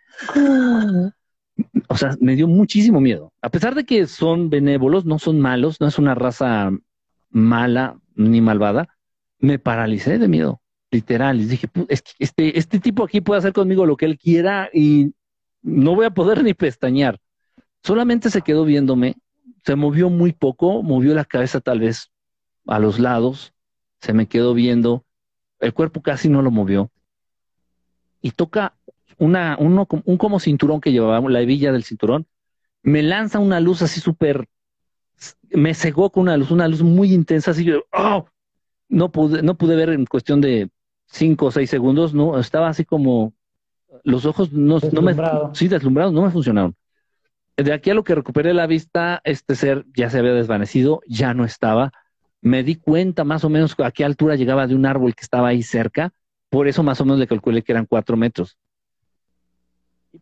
[1.88, 3.32] O sea, me dio muchísimo miedo.
[3.42, 6.72] A pesar de que son benévolos, no son malos, no es una raza
[7.30, 8.88] mala ni malvada,
[9.40, 10.62] me paralicé de miedo,
[10.92, 11.40] literal.
[11.42, 11.68] Y dije,
[12.20, 15.14] este, este tipo aquí puede hacer conmigo lo que él quiera y
[15.62, 17.20] no voy a poder ni pestañear.
[17.84, 19.16] Solamente se quedó viéndome,
[19.66, 22.12] se movió muy poco, movió la cabeza tal vez
[22.68, 23.54] a los lados,
[24.00, 25.06] se me quedó viendo,
[25.60, 26.92] el cuerpo casi no lo movió.
[28.22, 28.78] Y toca
[29.24, 32.28] una, uno, un como cinturón que llevaba, la hebilla del cinturón,
[32.82, 34.48] me lanza una luz así súper
[35.52, 38.26] me cegó con una luz, una luz muy intensa, así que ¡oh!
[38.90, 40.70] no pude, no pude ver en cuestión de
[41.06, 43.34] cinco o seis segundos, no, estaba así como
[44.04, 45.16] los ojos no, no me,
[45.54, 46.76] sí, deslumbrados, no me funcionaron.
[47.56, 51.36] De aquí a lo que recuperé la vista, este ser ya se había desvanecido, ya
[51.36, 51.92] no estaba.
[52.42, 55.50] Me di cuenta más o menos a qué altura llegaba de un árbol que estaba
[55.50, 56.12] ahí cerca,
[56.50, 58.58] por eso más o menos le calculé que eran cuatro metros.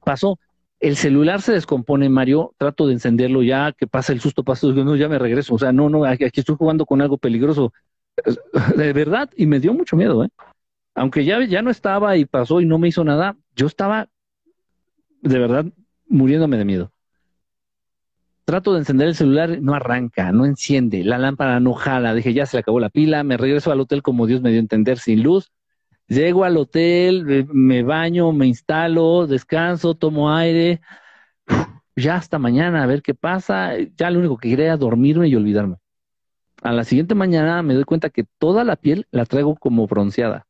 [0.04, 0.40] Pasó,
[0.82, 4.96] el celular se descompone, Mario, trato de encenderlo ya, que pasa el susto, pasa, no,
[4.96, 7.72] ya me regreso, o sea, no, no, aquí estoy jugando con algo peligroso,
[8.76, 10.30] de verdad, y me dio mucho miedo, ¿eh?
[10.96, 14.10] Aunque ya, ya no estaba y pasó y no me hizo nada, yo estaba,
[15.22, 15.66] de verdad,
[16.08, 16.92] muriéndome de miedo.
[18.44, 22.48] Trato de encender el celular, no arranca, no enciende, la lámpara no jala, dije, ya
[22.48, 24.98] se le acabó la pila, me regreso al hotel como Dios me dio a entender,
[24.98, 25.52] sin luz,
[26.08, 30.82] Llego al hotel, me baño, me instalo, descanso, tomo aire.
[31.96, 33.74] Ya hasta mañana a ver qué pasa.
[33.98, 35.78] Ya lo único que quería era dormirme y olvidarme.
[36.62, 40.46] A la siguiente mañana me doy cuenta que toda la piel la traigo como bronceada.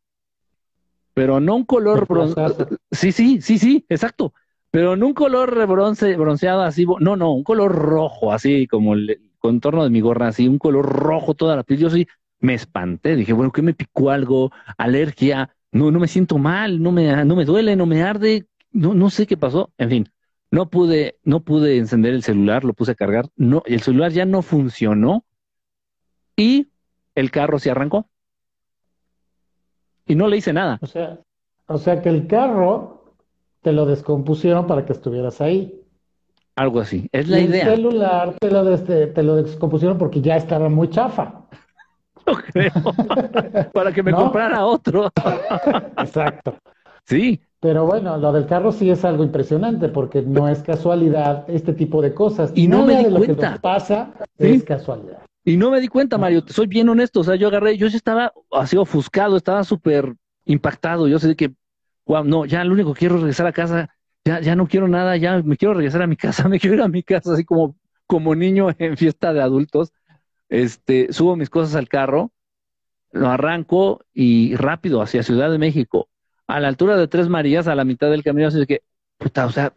[1.13, 2.69] Pero no un color bronceado.
[2.91, 4.33] Sí, sí, sí, sí, exacto.
[4.71, 6.85] Pero no un color bronce, bronceado así.
[6.99, 10.85] No, no, un color rojo, así como el contorno de mi gorra, así, un color
[10.85, 11.79] rojo toda la piel.
[11.79, 12.07] Yo sí,
[12.41, 14.51] me espanté, dije, bueno, ¿qué me picó algo?
[14.77, 18.93] Alergia, no, no me siento mal, no me, no me duele, no me arde, no,
[18.93, 20.09] no sé qué pasó, en fin,
[20.49, 24.25] no pude, no pude encender el celular, lo puse a cargar, no, el celular ya
[24.25, 25.23] no funcionó
[26.35, 26.67] y
[27.15, 28.07] el carro se arrancó.
[30.07, 30.79] Y no le hice nada.
[30.81, 31.19] O sea,
[31.67, 33.15] o sea que el carro
[33.61, 35.79] te lo descompusieron para que estuvieras ahí.
[36.55, 37.63] Algo así, es la idea.
[37.67, 41.40] El celular te lo, te lo descompusieron porque ya estaba muy chafa.
[42.35, 42.71] Creo.
[43.73, 45.11] Para que me comprara otro.
[45.97, 46.57] Exacto.
[47.05, 47.41] Sí.
[47.59, 52.01] Pero bueno, lo del carro sí es algo impresionante porque no es casualidad este tipo
[52.01, 52.51] de cosas.
[52.55, 53.49] Y no me di cuenta.
[53.49, 55.19] Lo que pasa es casualidad.
[55.43, 57.19] Y no me di cuenta, Mario, soy bien honesto.
[57.19, 60.15] O sea, yo agarré, yo sí estaba así ofuscado, estaba súper
[60.45, 61.07] impactado.
[61.07, 61.53] Yo sé que,
[62.05, 63.89] wow, no, ya lo único que quiero es regresar a casa.
[64.23, 66.81] Ya, ya no quiero nada, ya me quiero regresar a mi casa, me quiero ir
[66.81, 69.91] a mi casa, así como, como niño en fiesta de adultos.
[70.51, 72.33] Este, subo mis cosas al carro,
[73.13, 76.09] lo arranco y rápido hacia Ciudad de México,
[76.45, 78.81] a la altura de Tres Marías, a la mitad del camino, así que,
[79.17, 79.71] puta, o sea,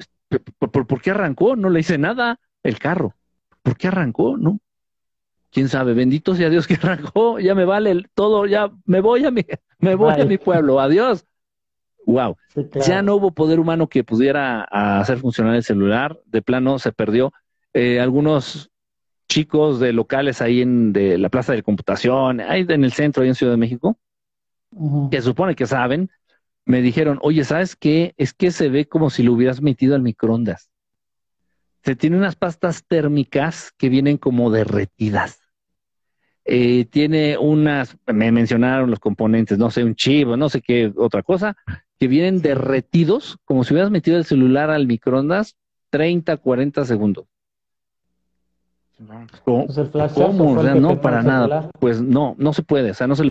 [0.58, 1.54] ¿por, qué arrancó?
[1.54, 3.14] No le hice nada el carro.
[3.62, 4.37] ¿Por qué arrancó?
[4.37, 4.58] No.
[5.52, 9.30] Quién sabe, bendito sea Dios que arrancó, ya me vale todo, ya me voy a
[9.30, 9.46] mi,
[9.78, 11.24] me voy a mi pueblo, adiós.
[12.04, 12.37] Wow.
[12.84, 17.32] Ya no hubo poder humano que pudiera hacer funcionar el celular, de plano se perdió.
[17.72, 18.72] Eh, algunos
[19.35, 23.29] chicos de locales ahí en de la Plaza de Computación, ahí en el centro, ahí
[23.29, 23.99] en Ciudad de México,
[25.11, 26.09] que supone que saben,
[26.64, 28.14] me dijeron, oye, ¿sabes qué?
[28.16, 30.70] Es que se ve como si lo hubieras metido al microondas.
[31.83, 35.40] Se tiene unas pastas térmicas que vienen como derretidas.
[36.44, 41.25] Eh, tiene unas, me mencionaron los componentes, no sé, un chivo, no sé qué otra
[41.25, 41.57] cosa,
[41.99, 45.57] que vienen derretidos, como si hubieras metido el celular al microondas
[45.90, 47.27] 30, 40 segundos.
[49.44, 49.66] ¿Cómo?
[49.66, 51.70] Pues no, para nada.
[51.78, 52.90] Pues no, no se puede.
[52.90, 53.30] O sea, no se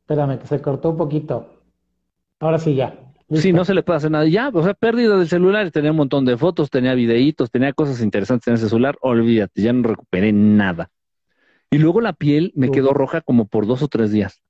[0.00, 1.62] Espérame, que se cortó un poquito.
[2.40, 2.98] Ahora sí, ya.
[3.30, 4.26] Sí, no se le puede hacer nada.
[4.26, 5.70] Ya, o sea, pérdida del celular.
[5.70, 8.96] Tenía un montón de fotos, tenía videitos, tenía cosas interesantes en ese celular.
[9.02, 10.90] Olvídate, ya no recuperé nada.
[11.70, 14.40] Y luego la piel me quedó roja como por dos o tres días.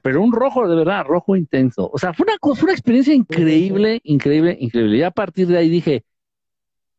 [0.00, 1.90] Pero un rojo de verdad, rojo intenso.
[1.92, 4.96] O sea, fue una, fue una experiencia increíble, increíble, increíble.
[4.96, 6.04] Y a partir de ahí dije,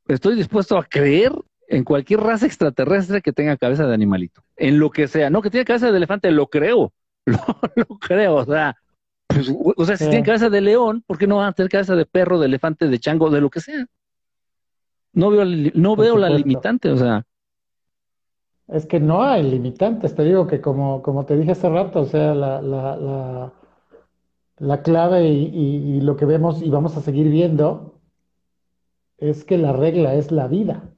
[0.08, 1.34] estoy dispuesto a creer
[1.67, 5.49] en cualquier raza extraterrestre que tenga cabeza de animalito, en lo que sea, no que
[5.49, 6.93] tenga cabeza de elefante, lo creo,
[7.25, 8.75] lo, creo, o sea,
[9.27, 11.95] pues, o sea, si tiene cabeza de león, ¿por qué no van a tener cabeza
[11.95, 13.88] de perro, de elefante, de chango, de lo que sea?
[15.13, 17.25] No veo, no veo la limitante, o sea.
[18.73, 22.05] Es que no hay limitantes, te digo que como, como te dije hace rato, o
[22.05, 23.53] sea, la, la, la,
[24.57, 27.93] la clave y, y lo que vemos y vamos a seguir viendo
[29.17, 30.89] es que la regla es la vida.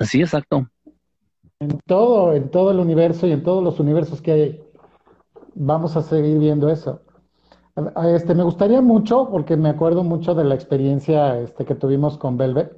[0.00, 0.68] Sí, exacto.
[1.58, 4.64] En todo, en todo el universo y en todos los universos que hay,
[5.54, 7.02] vamos a seguir viendo eso.
[8.04, 12.36] Este, me gustaría mucho, porque me acuerdo mucho de la experiencia este, que tuvimos con
[12.36, 12.72] Velvet.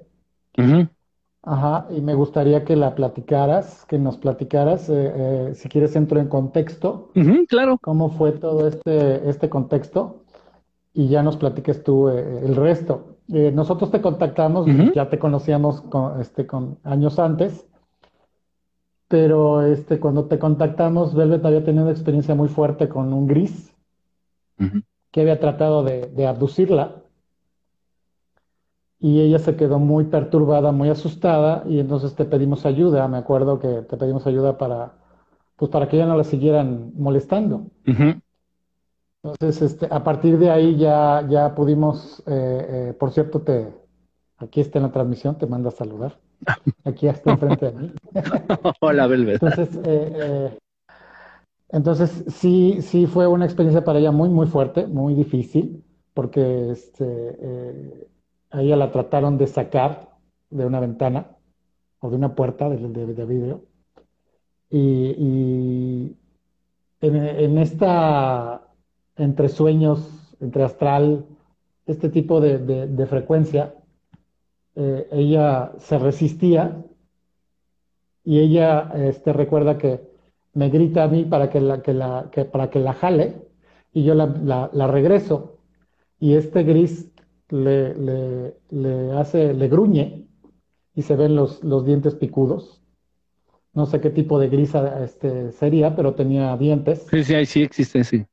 [1.43, 6.21] Ajá, y me gustaría que la platicaras, que nos platicaras, eh, eh, si quieres entro
[6.21, 7.11] en contexto.
[7.49, 7.79] claro.
[7.81, 10.25] ¿Cómo fue todo este, este contexto?
[10.95, 13.19] Y ya nos platiques tú eh, el resto.
[13.33, 17.67] Eh, nosotros te contactamos, ya te conocíamos con, este, con años antes,
[19.07, 23.75] pero este, cuando te contactamos, Velvet había tenido una experiencia muy fuerte con un gris
[25.13, 26.98] que había tratado de, de, abducirla
[29.01, 33.07] y ella se quedó muy perturbada, muy asustada y entonces te pedimos ayuda.
[33.09, 34.95] Me acuerdo que te pedimos ayuda para,
[35.57, 37.67] pues para que ella no la siguieran molestando.
[39.23, 43.73] Entonces, este, a partir de ahí ya, ya pudimos, eh, eh, por cierto, te,
[44.37, 46.19] aquí está en la transmisión, te manda a saludar.
[46.85, 47.93] Aquí está enfrente de mí.
[48.81, 49.43] Hola, Belvet.
[49.43, 50.59] Entonces, eh,
[51.69, 55.85] entonces sí, sí fue una experiencia para ella muy, muy fuerte, muy difícil,
[56.15, 58.09] porque este,
[58.51, 60.09] a ella la trataron de sacar
[60.51, 61.37] de una ventana
[62.01, 63.65] o de una puerta de, de, vidrio.
[64.71, 66.17] Y,
[67.01, 68.63] en, esta
[69.17, 71.27] entre sueños, entre astral,
[71.87, 73.75] este tipo de, frecuencia,
[74.77, 76.85] eh, ella se resistía
[78.25, 80.09] y ella este, recuerda que
[80.53, 83.37] me grita a mí para que la, que la, que, para que la jale
[83.93, 85.59] y yo la, la, regreso
[86.21, 87.11] y este gris
[87.51, 90.27] le, le, le, hace, le gruñe
[90.95, 92.83] y se ven los, los dientes picudos.
[93.73, 97.07] No sé qué tipo de gris este, sería, pero tenía dientes.
[97.11, 98.27] Sí, sí, sí existen, sí.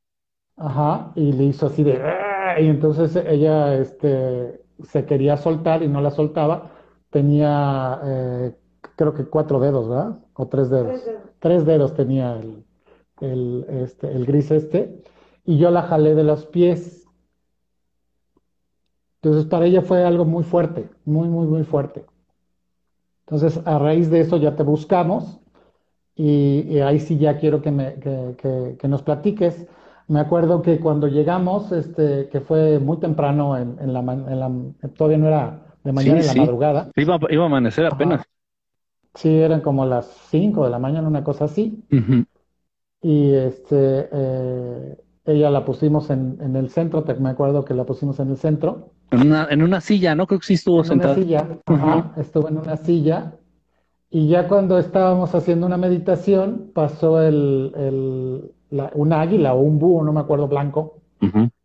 [0.56, 2.02] Ajá, y le hizo así de...
[2.02, 6.72] Ah", y entonces ella este, se quería soltar y no la soltaba.
[7.10, 8.56] Tenía, eh,
[8.96, 10.18] creo que cuatro dedos, ¿verdad?
[10.34, 11.00] O tres dedos.
[11.38, 12.64] Tres dedos, tenía el,
[13.20, 15.02] el, este, el gris este.
[15.44, 17.05] Y yo la jalé de los pies.
[19.22, 22.04] Entonces para ella fue algo muy fuerte, muy, muy, muy fuerte.
[23.26, 25.40] Entonces a raíz de eso ya te buscamos
[26.14, 29.66] y, ahí sí ya quiero que, me, que, que, que nos platiques
[30.08, 34.52] me acuerdo que cuando llegamos, este, que fue muy temprano, en, en, la, en la,
[34.96, 36.90] todavía no era de mañana, en la madrugada.
[36.94, 38.24] Iba, iba, a amanecer apenas.
[39.14, 41.82] Sí, eran como las 5 de la mañana, una cosa así.
[43.02, 48.20] Y este, eh, ella la pusimos en, en el centro, me acuerdo que la pusimos
[48.20, 48.92] en el centro.
[49.10, 50.26] En una, en una silla, ¿no?
[50.26, 50.84] Creo que sí estuvo.
[50.84, 53.34] En una silla, ajá, estuvo en una silla.
[54.10, 60.04] Y ya cuando estábamos haciendo una meditación, pasó el, el, un águila o un búho,
[60.04, 61.00] no me acuerdo, blanco,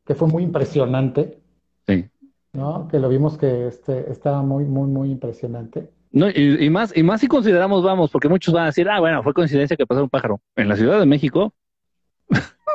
[0.06, 1.40] que fue muy impresionante.
[1.88, 2.06] Sí.
[2.54, 2.88] ¿no?
[2.90, 5.90] Que lo vimos que este, estaba muy, muy, muy impresionante.
[6.12, 9.24] No, y, más, y más si consideramos, vamos, porque muchos van a decir, ah, bueno,
[9.24, 10.42] fue coincidencia que pasó un pájaro.
[10.58, 11.54] En la Ciudad de México.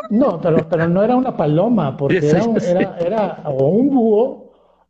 [0.09, 2.19] No, pero, pero no era una paloma, porque
[2.67, 4.46] era, era, o un búho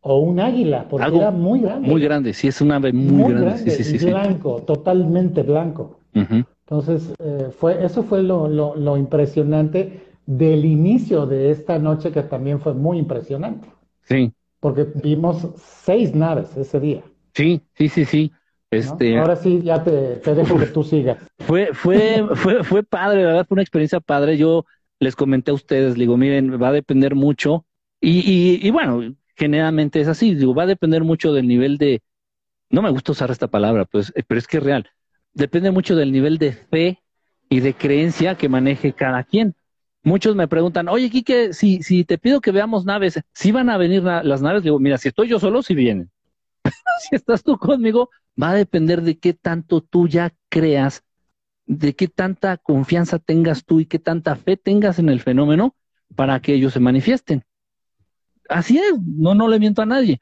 [0.09, 1.89] o un águila, porque era muy grande.
[1.89, 3.71] Muy grande, sí, es un ave muy, grande.
[3.71, 5.99] Sí, sí, sí, blanco, totalmente blanco.
[6.15, 12.61] Entonces, eh, fue, eso fue lo, lo, impresionante del inicio de esta noche, que también
[12.61, 13.69] fue muy impresionante.
[14.05, 14.33] Sí.
[14.61, 17.03] Porque vimos seis naves ese día.
[17.35, 18.33] Sí, sí, sí, sí.
[18.71, 21.19] Este, Ahora sí, ya te, dejo que tú sigas.
[21.39, 23.45] Fue, fue, fue, fue padre, ¿verdad?
[23.47, 24.37] Fue una experiencia padre.
[24.37, 24.67] Yo
[25.01, 27.65] les comenté a ustedes, digo, miren, va a depender mucho.
[28.01, 29.01] Y, y, y bueno,
[29.37, 32.03] generalmente es así, digo, va a depender mucho del nivel de,
[32.71, 34.91] no me gusta usar esta palabra, pues, pero es que es real
[35.37, 37.03] depende mucho del nivel de fe
[37.49, 39.55] y de creencia que maneje cada quien.
[40.03, 43.77] Muchos me preguntan, oye, Quique, si, si te pido que veamos naves, si van a
[43.77, 44.63] venir las naves?
[44.63, 46.11] Digo, mira, si estoy yo solo, si vienen.
[47.01, 48.09] si estás tú conmigo,
[48.41, 51.05] va a depender de qué tanto tú ya creas,
[51.67, 55.77] de qué tanta confianza tengas tú y qué tanta fe tengas en el fenómeno
[56.15, 57.45] para que ellos se manifiesten.
[58.49, 60.21] Así es, no, no le miento a nadie.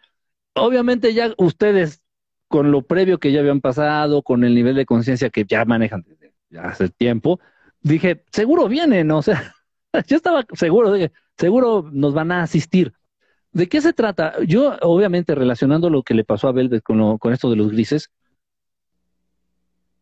[0.55, 2.03] Obviamente ya ustedes
[2.49, 6.05] con lo previo que ya habían pasado, con el nivel de conciencia que ya manejan
[6.07, 7.41] desde hace tiempo,
[7.83, 9.55] dije, seguro vienen, o sea,
[10.07, 12.93] yo estaba seguro que seguro nos van a asistir.
[13.53, 14.35] ¿De qué se trata?
[14.45, 18.11] Yo, obviamente, relacionando lo que le pasó a Velvet con, con esto de los grises,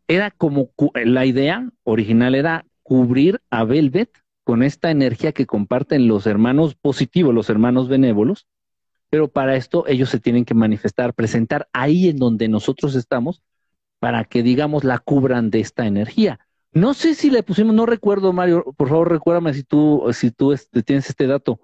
[0.09, 4.11] era como la idea original era cubrir a Velvet
[4.45, 8.47] con esta energía que comparten los hermanos positivos, los hermanos benévolos,
[9.11, 13.43] pero para esto ellos se tienen que manifestar, presentar ahí en donde nosotros estamos,
[13.99, 16.41] para que, digamos, la cubran de esta energía.
[16.73, 20.53] No sé si le pusimos, no recuerdo, Mario, por favor recuérdame si tú, si tú
[20.53, 21.61] este, tienes este dato,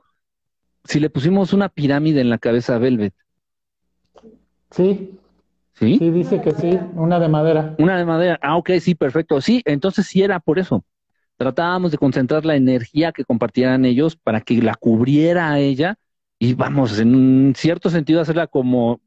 [0.84, 3.14] si le pusimos una pirámide en la cabeza a Velvet.
[4.70, 5.18] Sí.
[5.72, 5.96] ¿Sí?
[5.98, 7.74] Sí, dice que sí, una de madera.
[7.78, 9.40] Una de madera, ah, ok, sí, perfecto.
[9.40, 10.84] Sí, entonces sí era por eso.
[11.38, 15.96] Tratábamos de concentrar la energía que compartieran ellos para que la cubriera a ella
[16.38, 19.00] y vamos, en un cierto sentido hacerla como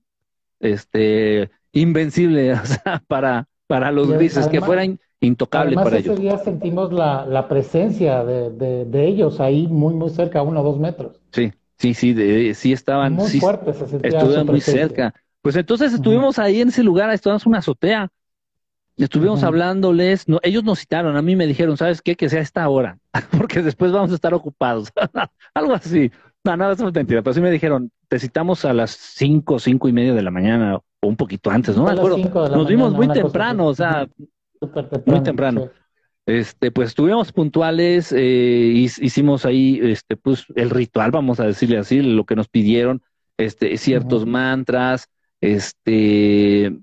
[0.60, 6.14] este invencible, o sea, para, para los grises, que fueran intocable para ellos.
[6.14, 10.64] Ese día sentimos la, la presencia de, de, ellos ahí muy, muy cerca, uno o
[10.64, 11.22] dos metros.
[11.32, 13.14] Sí, sí, sí, sí estaban.
[13.14, 15.14] Muy sí, fuertes, se Estuvieron muy cerca.
[15.42, 18.10] Pues entonces estuvimos ahí en ese lugar, estábamos en una azotea.
[18.98, 22.16] Estuvimos hablándoles, no, ellos nos citaron, a mí me dijeron, ¿sabes qué?
[22.16, 23.00] Que sea esta hora,
[23.38, 24.92] porque después vamos a estar ocupados.
[25.54, 26.12] Algo así.
[26.44, 29.88] No, no, eso es mentira, pero sí me dijeron, te citamos a las cinco, cinco
[29.88, 31.86] y media de la mañana, o un poquito antes, ¿no?
[31.94, 34.08] Nos vimos muy temprano, o sea,
[35.06, 35.70] muy temprano.
[36.26, 42.02] Este, pues estuvimos puntuales, eh, hicimos ahí, este, pues el ritual, vamos a decirle así,
[42.02, 43.02] lo que nos pidieron,
[43.38, 45.10] este, ciertos mantras,
[45.42, 46.78] este,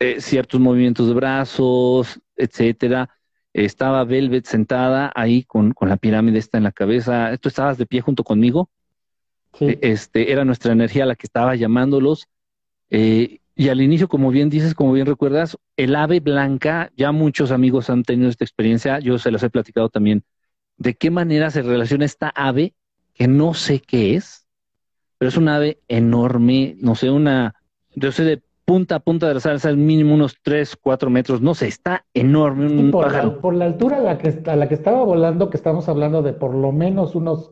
[0.00, 3.10] eh, ciertos movimientos de brazos, etcétera.
[3.52, 7.36] Estaba Velvet sentada ahí con, con la pirámide esta en la cabeza.
[7.38, 8.70] ¿Tú estabas de pie junto conmigo?
[9.60, 12.28] E, este, era nuestra energía la que estaba llamándolos.
[12.90, 17.50] Eh, y al inicio, como bien dices, como bien recuerdas, el ave blanca, ya muchos
[17.50, 20.24] amigos han tenido esta experiencia, yo se las he platicado también,
[20.78, 22.74] de qué manera se relaciona esta ave,
[23.12, 24.46] que no sé qué es,
[25.18, 27.54] pero es un ave enorme, no sé, una,
[27.94, 31.56] yo sé de punta a punta de la salsa, mínimo unos 3, 4 metros, no
[31.56, 32.68] sé, está enorme.
[32.68, 35.56] Un por, La, por la altura a la, que, a la que estaba volando, que
[35.56, 37.50] estamos hablando de por lo menos unos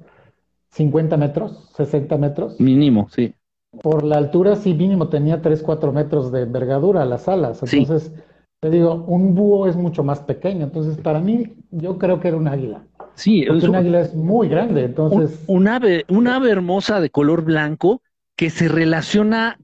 [0.71, 2.61] 50 metros, 60 metros.
[2.61, 3.35] Mínimo, sí.
[3.83, 7.65] Por la altura, sí, mínimo tenía 3, 4 metros de envergadura las alas.
[7.65, 8.13] Entonces,
[8.61, 10.67] te digo, un búho es mucho más pequeño.
[10.67, 12.85] Entonces, para mí, yo creo que era un águila.
[13.15, 14.85] Sí, es un, águila es muy grande.
[14.85, 18.03] Entonces, un, ave, un ave hermosa de color blanco
[18.37, 19.59] que se relaciona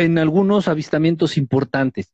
[0.00, 2.12] en algunos avistamientos importantes.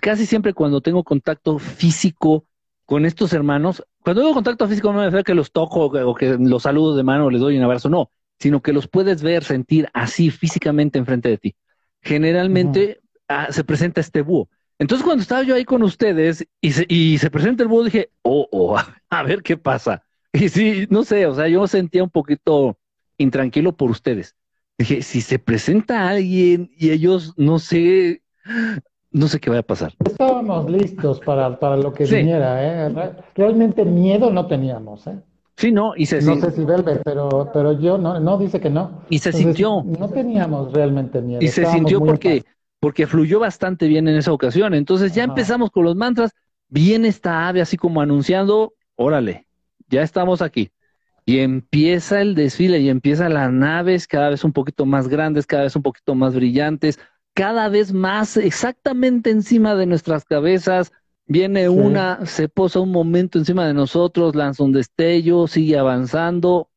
[0.00, 2.44] Casi siempre cuando tengo contacto físico
[2.84, 6.36] con estos hermanos, cuando tengo contacto físico no me refiero que los toco o que
[6.38, 9.44] los saludo de mano o les doy un abrazo, no, sino que los puedes ver,
[9.44, 11.54] sentir así físicamente enfrente de ti.
[12.02, 14.48] Generalmente ah, se presenta este búho.
[14.78, 18.10] Entonces cuando estaba yo ahí con ustedes y se, y se presenta el búho, dije,
[18.22, 18.76] oh, oh,
[19.10, 20.02] a ver qué pasa.
[20.32, 22.78] Y sí, no sé, o sea, yo sentía un poquito
[23.18, 24.34] intranquilo por ustedes.
[24.80, 28.22] Dije, si se presenta alguien y ellos, no sé,
[29.10, 29.92] no sé qué va a pasar.
[30.06, 33.14] Estábamos listos para, para lo que viniera, ¿eh?
[33.34, 35.18] Realmente miedo no teníamos, ¿eh?
[35.58, 38.70] Sí, no, y se No sé si Velvet, pero, pero yo no, no dice que
[38.70, 39.02] no.
[39.10, 39.82] Y se sintió.
[39.84, 41.42] No teníamos realmente miedo.
[41.42, 42.42] Y se sintió porque,
[42.78, 44.72] porque fluyó bastante bien en esa ocasión.
[44.72, 46.30] Entonces ya empezamos con los mantras.
[46.70, 49.46] Viene esta ave así como anunciando, órale,
[49.90, 50.70] ya estamos aquí.
[51.24, 55.64] Y empieza el desfile y empiezan las naves cada vez un poquito más grandes, cada
[55.64, 56.98] vez un poquito más brillantes
[57.34, 60.92] cada vez más exactamente encima de nuestras cabezas.
[61.26, 66.68] Viene una, se posa un momento encima de nosotros, lanza un destello, sigue avanzando.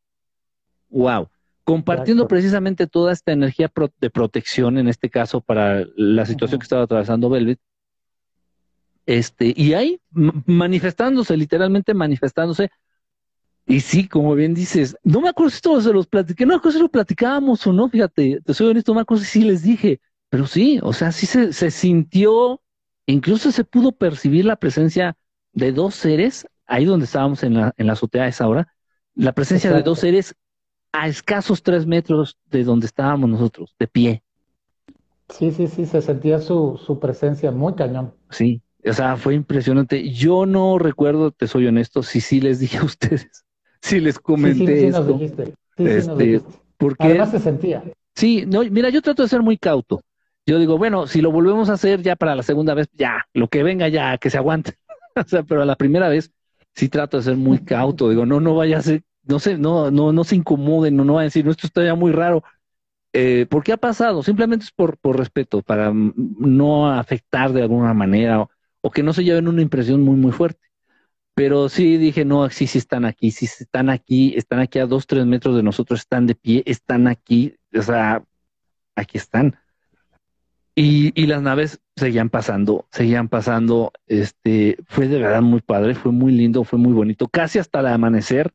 [0.90, 1.30] Wow.
[1.64, 6.84] Compartiendo precisamente toda esta energía de protección, en este caso, para la situación que estaba
[6.84, 7.60] atravesando Velvet.
[9.06, 12.70] Este, y ahí manifestándose, literalmente manifestándose.
[13.66, 16.56] Y sí, como bien dices, no me acuerdo si esto se los platiqué, no me
[16.58, 19.64] acuerdo si lo platicábamos o no, fíjate, te soy honesto, no me acuerdo si les
[19.64, 22.62] dije, pero sí, o sea, sí se, se sintió,
[23.06, 25.16] incluso se pudo percibir la presencia
[25.54, 28.68] de dos seres, ahí donde estábamos en la, en la azotea a esa hora,
[29.16, 30.36] la presencia de dos seres
[30.94, 34.24] a escasos tres metros de donde estábamos nosotros, de pie.
[35.30, 38.14] Sí, sí, sí, se sentía su, su presencia muy cañón.
[38.30, 40.10] Sí, o sea, fue impresionante.
[40.12, 43.43] Yo no recuerdo, te soy honesto, si sí les dije a ustedes,
[43.84, 45.54] si les comenté sí, sí, sí Nos dijiste.
[45.78, 46.52] Este, dijiste.
[46.78, 47.84] Porque, Además se sentía.
[48.16, 50.02] Sí, no, mira, yo trato de ser muy cauto
[50.46, 53.48] yo digo, bueno, si lo volvemos a hacer ya para la segunda vez, ya, lo
[53.48, 54.74] que venga ya, que se aguante.
[55.16, 56.32] o sea, pero a la primera vez
[56.76, 58.10] sí trato de ser muy cauto.
[58.10, 61.14] Digo, no, no vaya a ser, no sé, no, no, no se incomoden, no, no
[61.14, 62.44] vayan a decir, no, esto está ya muy raro.
[63.14, 64.24] Eh, ¿Por qué ha pasado?
[64.24, 68.50] Simplemente es por, por respeto, para no afectar de alguna manera o,
[68.82, 70.60] o, que no se lleven una impresión muy, muy fuerte.
[71.36, 75.08] Pero sí dije, no, sí, sí están aquí, sí están aquí, están aquí a dos,
[75.08, 78.24] tres metros de nosotros, están de pie, están aquí, o sea,
[78.96, 79.56] aquí están.
[80.76, 86.12] Y, y las naves seguían pasando, seguían pasando, este, fue de verdad muy padre, fue
[86.12, 88.52] muy lindo, fue muy bonito, casi hasta el amanecer,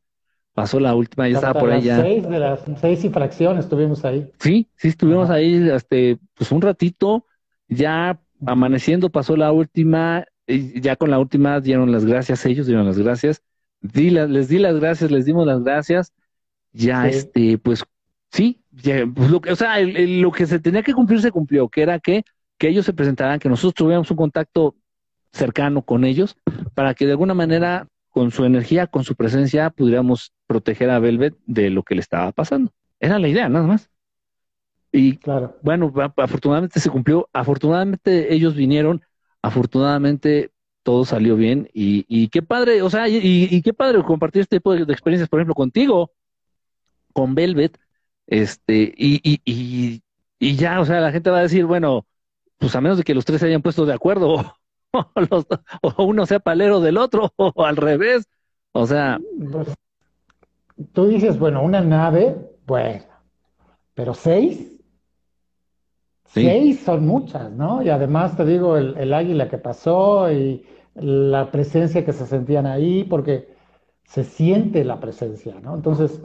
[0.53, 2.01] pasó la última, ya estaba por allá.
[2.01, 4.29] Seis de las seis y fracciones estuvimos ahí.
[4.39, 7.25] Sí, sí, estuvimos ahí, este, pues un ratito,
[7.67, 12.85] ya amaneciendo pasó la última, y ya con la última dieron las gracias, ellos dieron
[12.85, 13.41] las gracias,
[13.81, 16.13] di les di las gracias, les dimos las gracias,
[16.73, 17.83] ya este, pues
[18.31, 18.61] sí,
[19.15, 21.99] pues, lo que, o sea, lo que se tenía que cumplir se cumplió, que era
[21.99, 22.23] que,
[22.57, 24.75] que ellos se presentaran, que nosotros tuviéramos un contacto
[25.31, 26.35] cercano con ellos,
[26.73, 31.35] para que de alguna manera, con su energía, con su presencia, pudiéramos proteger a Velvet
[31.45, 32.71] de lo que le estaba pasando.
[32.99, 33.89] Era la idea, nada más.
[34.91, 35.55] Y claro.
[35.61, 39.03] bueno, afortunadamente se cumplió, afortunadamente ellos vinieron,
[39.41, 40.51] afortunadamente
[40.83, 44.73] todo salió bien y, qué padre, o sea, y, y, qué padre compartir este tipo
[44.73, 46.11] de experiencias, por ejemplo, contigo,
[47.13, 47.77] con Velvet,
[48.27, 50.01] este, y, y,
[50.39, 52.05] y, ya, o sea, la gente va a decir, bueno,
[52.57, 54.55] pues a menos de que los tres se hayan puesto de acuerdo,
[54.93, 58.27] o, uno sea palero del otro, o al revés,
[58.71, 59.19] o sea.
[59.51, 59.69] Pues,
[60.93, 62.35] tú dices, bueno, una nave,
[62.65, 63.03] bueno,
[63.93, 64.78] pero seis,
[66.31, 67.81] Seis son muchas, ¿no?
[67.81, 70.63] Y además te digo, el, águila que pasó y
[70.93, 73.55] la presencia que se sentían ahí, porque
[74.03, 75.75] se siente la presencia, ¿no?
[75.75, 76.21] Entonces,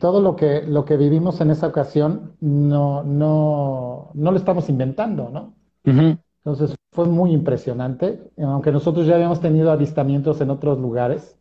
[0.00, 5.30] todo lo que, lo que vivimos en esa ocasión no, no, no lo estamos inventando,
[5.30, 5.54] ¿no?
[5.84, 11.38] Entonces, fue muy impresionante, aunque nosotros ya habíamos tenido avistamientos en otros lugares,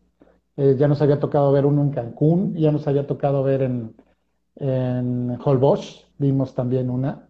[0.56, 3.96] eh, ya nos había tocado ver uno en Cancún, ya nos había tocado ver en,
[4.58, 7.28] en Holbox, vimos también una.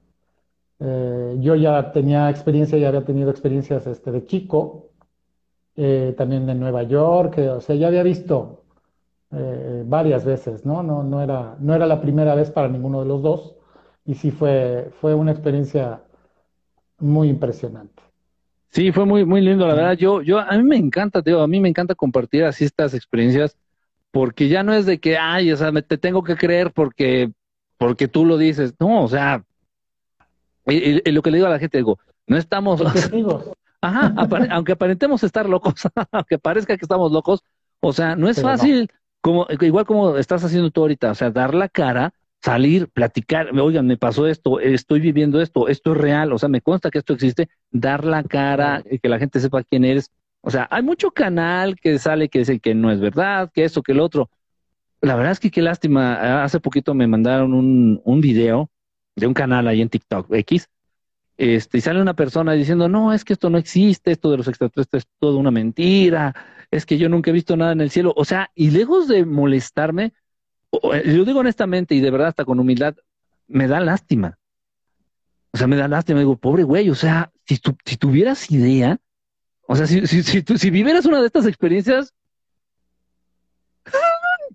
[0.83, 4.89] Eh, yo ya tenía experiencia, ya había tenido experiencias este, de chico,
[5.75, 8.57] eh, también de Nueva York, eh, o sea, ya había visto
[9.85, 10.83] varias veces, ¿no?
[10.83, 13.55] No, no, era, no era la primera vez para ninguno de los dos,
[14.03, 16.01] y sí fue, fue una experiencia
[16.99, 18.03] muy impresionante.
[18.67, 19.93] Sí, fue muy, muy lindo, la verdad.
[19.97, 23.55] Yo, yo, a mí me encanta, tío, a mí me encanta compartir así estas experiencias,
[24.11, 27.31] porque ya no es de que, ay, o sea, me, te tengo que creer porque,
[27.77, 28.73] porque tú lo dices.
[28.79, 29.45] No, o sea,
[30.65, 32.81] y, lo que le digo a la gente, digo, no estamos...
[33.83, 34.13] Ajá,
[34.51, 35.73] aunque aparentemos estar locos,
[36.11, 37.43] aunque parezca que estamos locos,
[37.79, 38.91] o sea, no es fácil,
[39.21, 43.87] como igual como estás haciendo tú ahorita, o sea, dar la cara, salir, platicar, oigan,
[43.87, 47.13] me pasó esto, estoy viviendo esto, esto es real, o sea, me consta que esto
[47.13, 50.11] existe, dar la cara, que la gente sepa quién eres.
[50.41, 53.83] O sea, hay mucho canal que sale que dice que no es verdad, que eso,
[53.83, 54.29] que el otro.
[55.01, 58.69] La verdad es que qué lástima, hace poquito me mandaron un, un video
[59.21, 60.67] de un canal ahí en TikTok X,
[61.37, 64.47] este, y sale una persona diciendo, no, es que esto no existe, esto de los
[64.47, 66.35] extraterrestres es todo una mentira,
[66.69, 68.13] es que yo nunca he visto nada en el cielo.
[68.15, 70.13] O sea, y lejos de molestarme,
[70.71, 72.95] yo digo honestamente y de verdad hasta con humildad,
[73.47, 74.39] me da lástima.
[75.53, 78.99] O sea, me da lástima, digo, pobre güey, o sea, si, tu, si tuvieras idea,
[79.67, 82.13] o sea, si, si, si, si vivieras una de estas experiencias,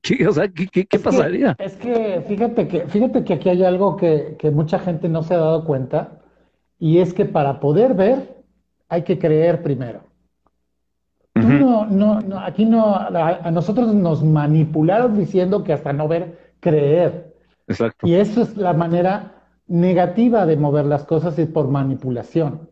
[0.07, 1.57] ¿Qué, o sea, ¿qué, pasaría?
[1.59, 5.39] es que fíjate que fíjate que aquí hay algo que, mucha gente no se ha
[5.39, 6.21] dado cuenta
[6.79, 8.37] y es que para poder ver
[8.89, 10.03] hay que creer primero.
[11.35, 17.35] no, no, no, aquí no, a, nosotros nos manipularon diciendo que hasta no ver, creer.
[17.67, 18.07] Exacto.
[18.07, 19.33] Y eso es la manera
[19.67, 22.71] negativa de mover las cosas y por manipulación.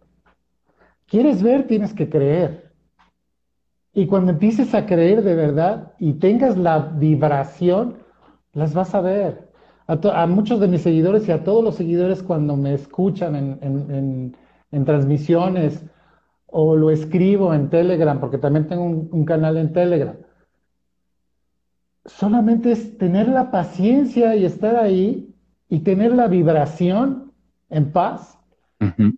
[1.07, 1.67] ¿Quieres ver?
[1.67, 2.64] Tienes que creer.
[3.95, 7.99] Y cuando empieces a creer de verdad y tengas la vibración,
[8.53, 9.49] las vas a ver.
[9.87, 14.35] A, muchos de mis seguidores y a todos los seguidores cuando me escuchan en,
[14.85, 15.85] transmisiones
[16.47, 20.17] o lo escribo en Telegram, porque también tengo un, canal en Telegram,
[22.07, 25.35] solamente es tener la paciencia y estar ahí
[25.69, 27.33] y tener la vibración
[27.71, 28.39] en paz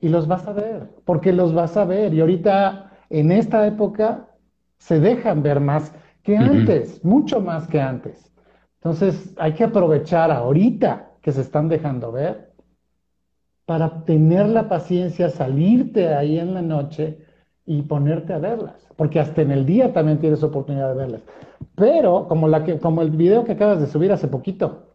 [0.01, 2.13] y los vas a ver, porque los vas a ver.
[2.13, 4.26] Y ahorita, en esta época,
[4.79, 8.33] se dejan ver más que antes, mucho más que antes.
[8.77, 12.53] Entonces hay que aprovechar ahorita que se están dejando ver
[13.65, 17.19] para tener la paciencia, salirte ahí en la noche
[17.65, 21.23] y ponerte a verlas, porque hasta en el día también tienes oportunidad de verlas.
[21.75, 24.86] Pero como, la que, como el video que acabas de subir hace poquito,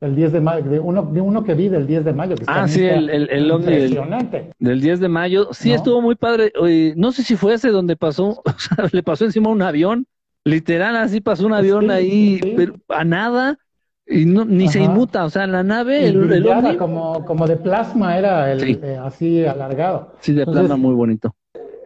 [0.00, 2.36] el 10 de mayo, de uno, de uno que vi del 10 de mayo.
[2.36, 4.50] Que ah, sí, el, el, el impresionante.
[4.58, 5.48] Del, 10 de mayo.
[5.52, 6.52] Sí, estuvo muy padre.
[6.96, 10.06] no sé si fue ese donde pasó, o sea, le pasó encima un avión.
[10.46, 13.58] Literal, así pasó un avión ahí, Pero a nada,
[14.06, 15.24] y no, ni se inmuta.
[15.24, 20.12] O sea, la nave, el, el como, como de plasma era el, eh, así alargado.
[20.20, 21.34] Sí, de plasma muy bonito.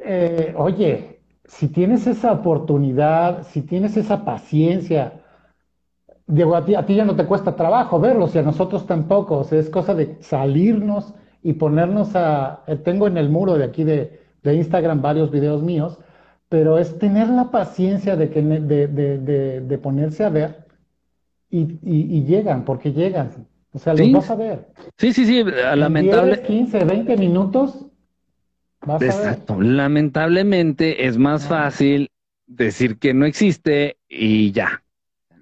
[0.05, 5.18] Eh, oye, si tienes esa oportunidad, si tienes esa paciencia,
[6.29, 9.39] digo, a ti, a ti ya no te cuesta trabajo verlos y a nosotros tampoco,
[9.39, 13.65] o sea, es cosa de salirnos y ponernos a, eh, tengo en el muro de
[13.65, 15.99] aquí de, de Instagram varios videos míos,
[16.49, 20.69] pero es tener la paciencia de, que, de, de, de ponerse a ver
[21.51, 23.47] y, y, llegan, porque llegan.
[23.73, 24.69] O sea, los vas a ver.
[24.97, 26.37] Sí, sí, sí, lamentable.
[26.37, 27.87] 10, 15, 20 minutos.
[28.85, 29.55] Vas Exacto.
[29.55, 29.67] A ver.
[29.67, 32.11] Lamentablemente es más fácil
[32.47, 34.83] decir que no existe y ya.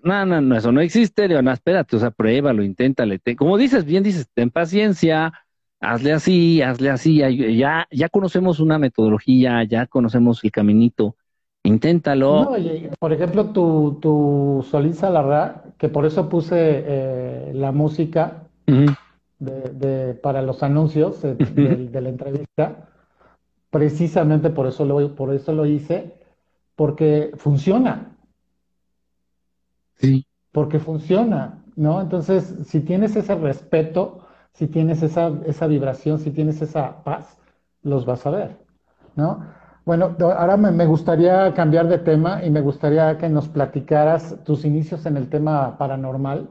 [0.07, 3.21] No, no, no, eso no existe, Leona, espérate, o sea, pruébalo, inténtale.
[3.37, 5.33] como dices, bien dices, ten paciencia,
[5.81, 7.17] hazle así, hazle así,
[7.59, 11.17] ya, ya conocemos una metodología, ya conocemos el caminito,
[11.65, 12.53] inténtalo.
[13.01, 18.45] por ejemplo, tu, tu Solín Salarra, que por eso puse eh, la música
[19.41, 22.91] de, para los anuncios de, de, la entrevista,
[23.71, 26.15] precisamente por eso, lo, por eso lo hice,
[26.77, 28.13] porque funciona.
[29.97, 30.27] Sí.
[30.53, 32.01] Porque funciona, ¿no?
[32.01, 37.39] Entonces, si tienes ese respeto, si tienes esa, esa vibración, si tienes esa paz,
[37.83, 38.57] los vas a ver,
[39.15, 39.45] ¿no?
[39.85, 45.07] Bueno, ahora me, gustaría cambiar de tema y me gustaría que nos platicaras tus inicios
[45.07, 46.51] en el tema paranormal.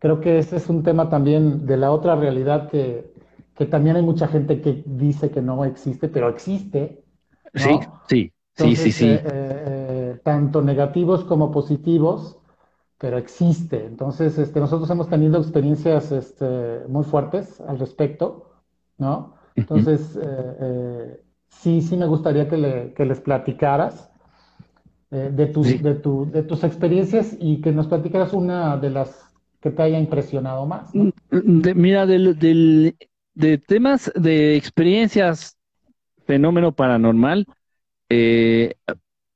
[0.00, 3.14] Creo que ese es un tema también de la otra realidad que,
[3.54, 7.04] que también hay mucha gente que dice que no existe, pero existe.
[7.54, 9.10] Sí, sí, sí, sí, sí.
[9.10, 12.38] Eh, eh, tanto negativos como positivos
[12.98, 13.84] pero existe.
[13.84, 18.50] Entonces, este, nosotros hemos tenido experiencias este, muy fuertes al respecto,
[18.98, 19.34] ¿no?
[19.54, 24.10] Entonces, eh, eh, sí, sí me gustaría que, le, que les platicaras
[25.10, 29.24] eh, de, tus, de, tu, de tus experiencias y que nos platicaras una de las
[29.60, 30.94] que te haya impresionado más.
[30.94, 31.12] ¿no?
[31.30, 32.96] Mm, mira, del, del,
[33.34, 35.56] de temas de experiencias,
[36.26, 37.46] fenómeno paranormal,
[38.08, 38.74] eh,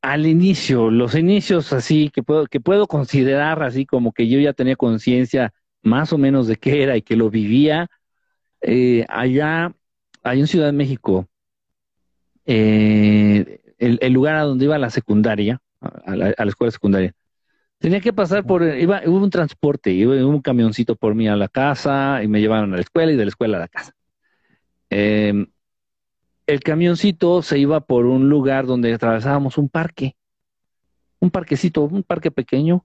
[0.02, 4.52] al inicio, los inicios así que puedo, que puedo considerar así como que yo ya
[4.52, 7.88] tenía conciencia más o menos de qué era y que lo vivía,
[8.62, 9.74] eh, allá,
[10.22, 11.28] hay en Ciudad de México,
[12.46, 17.14] eh, el, lugar a donde iba la secundaria, a la, escuela secundaria,
[17.78, 21.48] tenía que pasar por, iba, hubo un transporte, iba un camioncito por mí a la
[21.48, 23.92] casa y me llevaron a la escuela y de la escuela a la casa.
[24.90, 25.46] Eh,
[26.50, 30.16] el camioncito se iba por un lugar donde atravesábamos un parque,
[31.20, 32.84] un parquecito, un parque pequeño.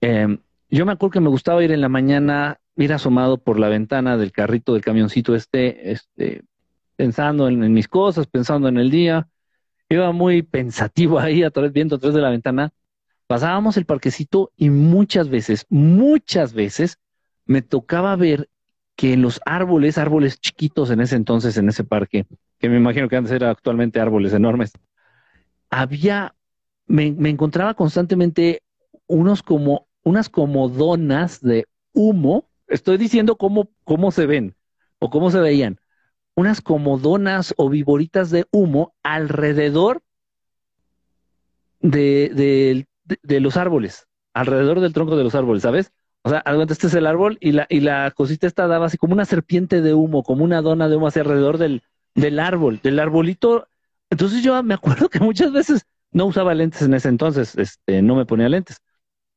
[0.00, 0.38] Em,
[0.70, 4.16] yo me acuerdo que me gustaba ir en la mañana, ir asomado por la ventana
[4.16, 6.42] del carrito del camioncito este, este
[6.96, 9.28] pensando en, mis cosas, pensando en el día.
[9.90, 12.72] Iba muy pensativo ahí, a través, viendo a través de la ventana.
[13.26, 16.98] Pasábamos el parquecito y muchas veces, muchas veces
[17.44, 18.48] me tocaba ver
[18.96, 22.26] que en los árboles, árboles chiquitos en ese entonces, en ese parque,
[22.64, 24.72] que me imagino que antes eran actualmente árboles enormes,
[25.68, 26.34] había,
[26.86, 28.62] me, encontraba constantemente
[29.06, 34.56] unos como, unas como donas de humo, estoy diciendo cómo, cómo se ven
[34.98, 35.78] o cómo se veían,
[36.36, 40.00] unas como donas o viboritas de humo alrededor
[41.80, 45.92] de, de, los árboles, alrededor del tronco de los árboles, ¿sabes?
[46.22, 49.12] O sea, este es el árbol y la, y la cosita esta daba así como
[49.12, 51.82] una serpiente de humo, como una dona de humo hacia alrededor del,
[52.14, 53.68] del árbol, del arbolito.
[54.10, 58.14] Entonces yo me acuerdo que muchas veces no usaba lentes en ese entonces, este, no
[58.16, 58.78] me ponía lentes.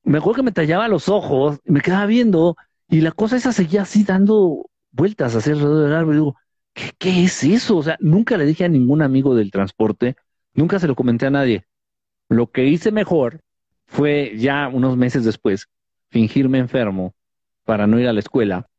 [0.04, 2.56] Me acuerdo que me tallaba los ojos, me quedaba viendo
[2.88, 6.14] y la cosa esa seguía así dando vueltas hacia alrededor del árbol.
[6.14, 6.36] Y digo,
[6.74, 7.78] ¿qué, ¿qué es eso?
[7.78, 10.16] O sea, nunca le dije a ningún amigo del transporte,
[10.54, 11.66] nunca se lo comenté a nadie.
[12.30, 13.42] Lo que hice mejor
[13.88, 15.68] fue ya unos meses después
[16.10, 17.14] fingirme enfermo
[17.66, 18.70] para no ir a la escuela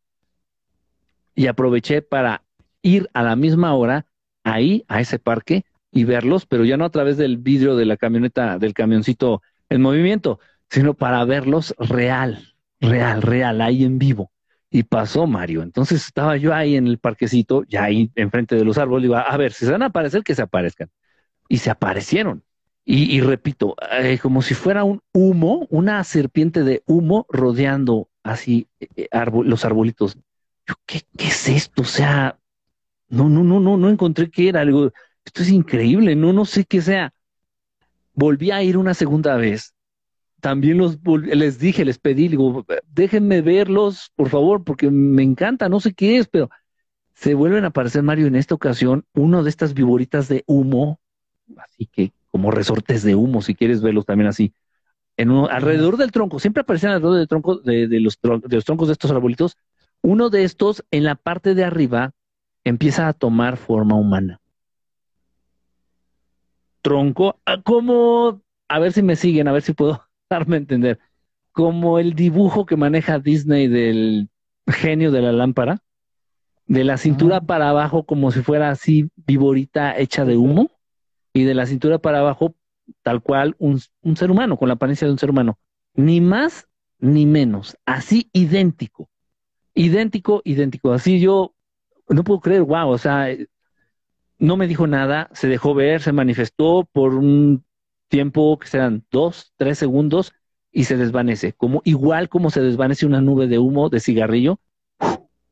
[1.35, 2.43] y aproveché para
[2.83, 4.07] ir a la misma hora
[4.45, 7.97] ahí, a ese parque, y verlos, pero ya no a través del vidrio de la
[7.97, 10.39] camioneta, del camioncito en movimiento,
[10.71, 14.31] sino para verlos real, real, real, ahí en vivo.
[14.71, 15.63] Y pasó Mario.
[15.63, 19.37] Entonces estaba yo ahí en el parquecito, ya ahí enfrente de los árboles, iba a
[19.37, 20.91] ver, si se van a aparecer, que se aparezcan.
[21.49, 22.45] Y se aparecieron.
[22.91, 29.09] Y, repito, eh, como si fuera un humo, una serpiente de humo rodeando así eh,
[29.45, 30.17] los arbolitos.
[30.87, 31.83] ¿qué, ¿qué, es esto?
[31.83, 32.39] O sea,
[33.09, 34.61] no, no, no, no, no encontré qué era.
[34.61, 34.93] Algo,
[35.25, 37.13] esto es increíble, no, no sé qué sea.
[38.15, 39.75] Volví a ir una segunda vez.
[40.41, 45.81] También los les dije, les pedí, digo, déjenme verlos, por favor, porque me encanta, no
[45.81, 46.49] sé qué es, pero
[47.15, 51.01] se vuelven a aparecer, Mario, en esta ocasión, uno de estas viboritas de humo,
[51.57, 54.53] así que como resortes de humo, si quieres verlos también así,
[55.17, 58.87] en alrededor del tronco, siempre aparecen alrededor del tronco, de, de, los, de los troncos
[58.87, 59.57] de estos arbolitos,
[60.01, 62.13] uno de estos en la parte de arriba
[62.69, 64.41] empieza a tomar forma humana.
[66.83, 70.99] tronco, ah, como, a ver si me siguen, a ver si puedo darme a entender,
[71.53, 74.29] como el dibujo que maneja Disney del
[74.67, 75.83] genio de la lámpara,
[76.67, 80.71] de la cintura para abajo como si fuera así viborita hecha de humo,
[81.33, 82.55] y de la cintura para abajo
[83.03, 85.59] tal cual un, un ser humano, con la apariencia de un ser humano.
[85.95, 89.09] Ni más ni menos, así idéntico,
[89.75, 90.93] idéntico, idéntico.
[90.93, 91.55] Así yo
[92.09, 93.29] no puedo creer, wow, o sea,
[94.39, 97.65] no me dijo nada, se dejó ver, se manifestó por un
[98.09, 100.33] tiempo que serán dos, tres segundos
[100.71, 104.61] y se desvanece, como igual como se desvanece una nube de humo de cigarrillo,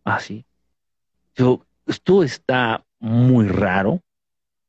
[0.04, 0.46] así.
[1.34, 4.02] Yo, esto está muy raro.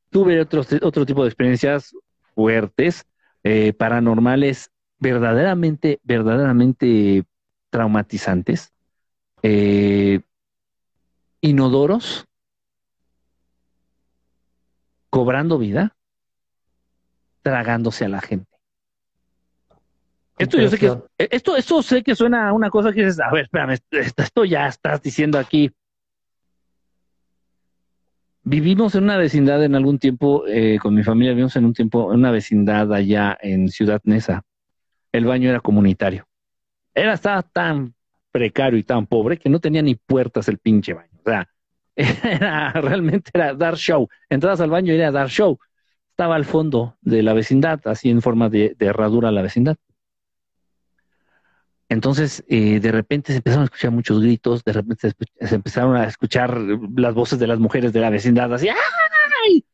[0.10, 1.96] Tuve otros, otro tipo de experiencias
[2.36, 3.06] fuertes,
[3.44, 7.24] eh, paranormales, verdaderamente, verdaderamente
[7.70, 8.74] traumatizantes.
[9.44, 10.22] Eh,
[11.42, 12.26] inodoros
[15.10, 15.96] cobrando vida,
[17.42, 18.58] tragándose a la gente.
[20.38, 23.32] Esto yo sé que esto, esto sé que suena a una cosa que dices, a
[23.32, 25.72] ver, espérame, esto ya estás diciendo aquí.
[28.44, 32.14] Vivimos en una vecindad en algún tiempo, eh, con mi familia vivimos en un tiempo,
[32.14, 34.44] en una vecindad allá en Ciudad Neza.
[35.12, 36.28] El baño era comunitario.
[36.94, 37.96] Era, estaba tan
[38.32, 41.17] precario y tan pobre que no tenía ni puertas el pinche baño.
[41.28, 41.50] O sea,
[41.96, 44.08] era, realmente era dar show.
[44.30, 45.60] Entradas al baño y era dar show.
[46.12, 49.76] Estaba al fondo de la vecindad, así en forma de, herradura la vecindad.
[51.90, 56.06] Entonces, eh, de repente se empezaron a escuchar muchos gritos, de repente se, empezaron a
[56.06, 56.60] escuchar
[56.96, 59.66] las voces de las mujeres de la vecindad, así, ¡ay!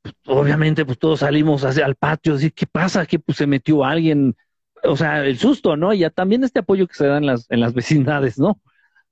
[0.00, 3.04] Pues, obviamente, pues todos salimos hacia el patio, así, ¿qué pasa?
[3.04, 4.36] ¿Qué pues, se metió alguien?
[4.84, 5.92] O sea, el susto, ¿no?
[5.92, 8.58] Y ya también este apoyo que se da en las, en las vecindades, ¿no?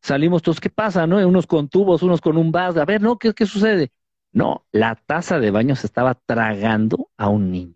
[0.00, 1.06] Salimos todos, ¿qué pasa?
[1.06, 1.16] ¿No?
[1.26, 3.18] Unos con tubos, unos con un vaso, a ver, ¿no?
[3.18, 3.92] ¿Qué, qué sucede?
[4.32, 7.74] No, la taza de baño se estaba tragando a un niño.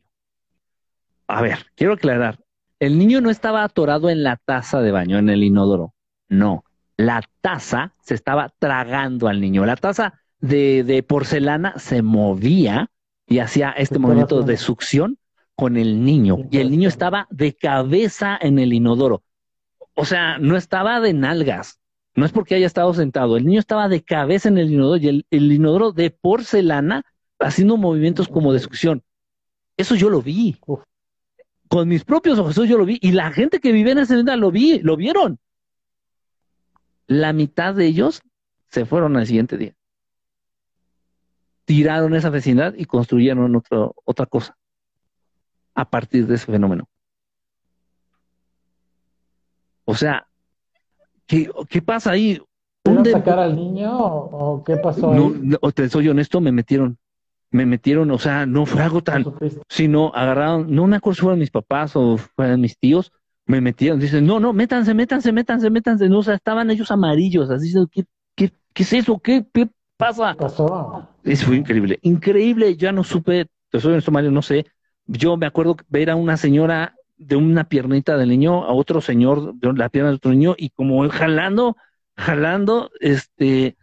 [1.27, 2.39] A ver, quiero aclarar,
[2.79, 5.95] el niño no estaba atorado en la taza de baño, en el inodoro,
[6.29, 6.65] no,
[6.97, 12.91] la taza se estaba tragando al niño, la taza de, de porcelana se movía
[13.27, 15.19] y hacía este movimiento de succión
[15.55, 19.23] con el niño, y el niño estaba de cabeza en el inodoro.
[19.95, 21.79] O sea, no estaba de nalgas,
[22.15, 25.25] no es porque haya estado sentado, el niño estaba de cabeza en el inodoro y
[25.31, 27.05] el, inodoro de porcelana
[27.39, 29.03] haciendo movimientos como de succión.
[29.77, 30.59] Eso yo lo vi.
[31.69, 32.99] Con mis propios ojos, eso yo lo vi.
[33.01, 35.39] Y la gente que vive en esa vecindad lo vi, lo vieron.
[37.07, 38.23] La mitad de ellos
[38.69, 39.75] se fueron al siguiente día.
[41.65, 44.57] Tiraron esa vecindad y construyeron otro, otra cosa
[45.75, 46.89] a partir de ese fenómeno.
[49.85, 50.29] O sea,
[51.27, 52.41] ¿Qué, pasa ahí?
[52.85, 55.15] ¿Un sacar al niño o, qué pasó?
[55.15, 56.99] No, te soy honesto, me metieron.
[57.51, 59.25] Me metieron, o sea, no fue algo tan.
[59.69, 63.13] Sino agarraron, no me acuerdo si fueron mis papás o fueron mis tíos,
[63.47, 64.01] me metieron.
[64.01, 66.09] Dicen, no, no, métanse, métanse, métanse, métanse.
[66.09, 67.51] No, o sea, estaban ellos amarillos.
[67.51, 68.05] Así, ¿qué,
[68.35, 69.19] qué, qué es eso?
[69.19, 69.69] ¿Qué, qué
[69.99, 70.35] pasa?
[70.35, 71.09] pasó?
[71.25, 71.99] Eso fue increíble.
[72.03, 74.67] Increíble, ya no supe, te soy honesto, Mario, no sé.
[75.07, 76.95] Yo me acuerdo ver a una señora
[77.27, 80.71] de una piernita del niño a otro señor de la pierna de otro niño y
[80.71, 81.77] como jalando,
[82.17, 83.77] jalando, este,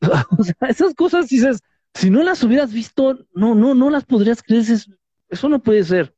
[0.38, 1.62] o sea, esas cosas dices,
[1.94, 4.64] si no las hubieras visto, no, no, no las podrías creer,
[5.28, 6.14] eso no puede ser.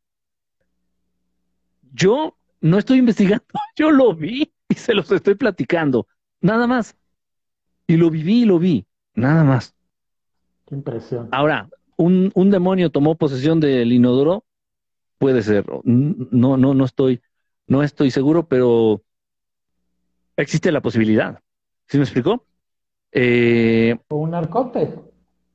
[1.92, 3.44] Yo no estoy investigando,
[3.76, 6.06] yo lo vi y se los estoy platicando,
[6.40, 6.96] nada más.
[7.86, 9.74] Y lo viví y lo vi, nada más.
[10.66, 11.28] Qué impresión.
[11.30, 14.44] Ahora, un, un demonio tomó posesión del inodoro,
[15.18, 15.64] puede ser.
[15.84, 17.20] No, no, no estoy,
[17.66, 19.02] no estoy seguro, pero
[20.36, 21.40] existe la posibilidad.
[21.88, 22.44] ¿Sí me explicó?
[23.12, 24.94] Eh, o un arconte.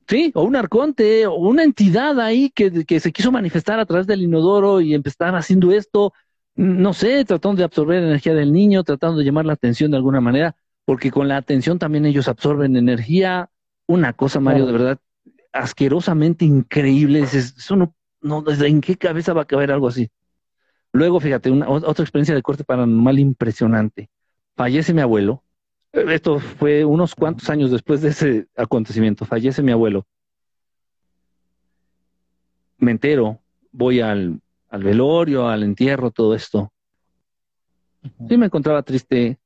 [0.08, 4.08] Sí, o un arconte, o una entidad ahí que, que se quiso manifestar a través
[4.08, 6.14] del inodoro y empezar haciendo esto,
[6.56, 10.20] no sé, tratando de absorber energía del niño, tratando de llamar la atención de alguna
[10.20, 10.56] manera,
[10.86, 13.50] porque con la atención también ellos absorben energía.
[13.88, 15.00] Una cosa, Mario, de verdad,
[15.54, 17.22] asquerosamente increíble.
[17.22, 20.10] Eso no no, ¿desde en qué cabeza va a caber algo así?
[20.94, 24.10] Luego, fíjate, una, otra experiencia de corte paranormal impresionante.
[24.56, 25.44] Fallece mi abuelo.
[25.94, 29.26] Esto fue unos cuantos años después de ese acontecimiento.
[29.26, 30.06] Fallece mi abuelo.
[32.78, 33.40] Me entero,
[33.72, 36.72] voy al, al velorio, al entierro, todo esto.
[38.28, 39.38] Sí me encontraba triste.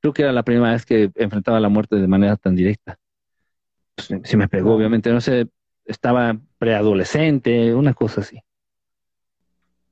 [0.00, 2.98] Creo que era la primera vez que enfrentaba la muerte de manera tan directa.
[3.94, 5.10] Pues, sí me pegó, obviamente.
[5.10, 5.48] No sé,
[5.84, 8.40] estaba preadolescente, una cosa así.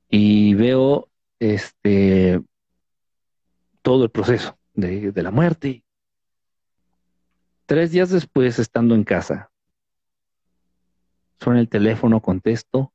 [0.09, 1.07] Y veo
[1.37, 2.41] este
[3.83, 5.83] todo el proceso de, de la muerte.
[7.67, 9.51] Tres días después, estando en casa,
[11.39, 12.91] suena el teléfono, contesto,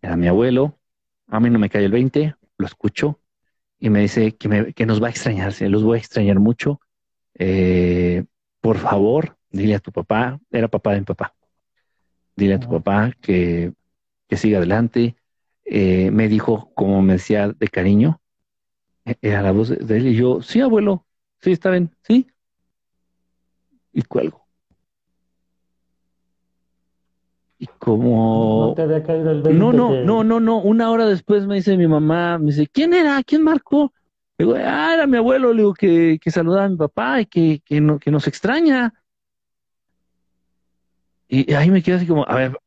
[0.00, 0.78] era mi abuelo,
[1.26, 3.18] a mí no me cae el 20, lo escucho
[3.80, 6.38] y me dice que, me, que nos va a extrañar, se los voy a extrañar
[6.38, 6.80] mucho.
[7.34, 8.24] Eh,
[8.60, 11.34] por favor, dile a tu papá, era papá de mi papá,
[12.36, 13.72] dile a tu papá que,
[14.28, 15.16] que siga adelante.
[15.64, 18.20] Eh, me dijo, como me decía de cariño,
[19.04, 21.06] e-, era la voz de él y yo, sí, abuelo,
[21.40, 22.26] sí, está bien, sí.
[23.92, 24.46] Y cuelgo.
[27.58, 28.68] Y como...
[28.68, 30.58] No te había caído el 20 No, no, que- no, no, no.
[30.62, 33.22] Una hora después me dice mi mamá, me dice, ¿quién era?
[33.22, 33.92] ¿Quién marcó?
[34.38, 37.26] Le digo, ah, era mi abuelo, le digo, que, que saludaba a mi papá y
[37.26, 38.94] que, que, no, que nos extraña.
[41.32, 42.58] Y ahí me quedé así como, a ver,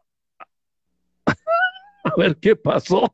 [2.06, 3.14] a ver qué pasó.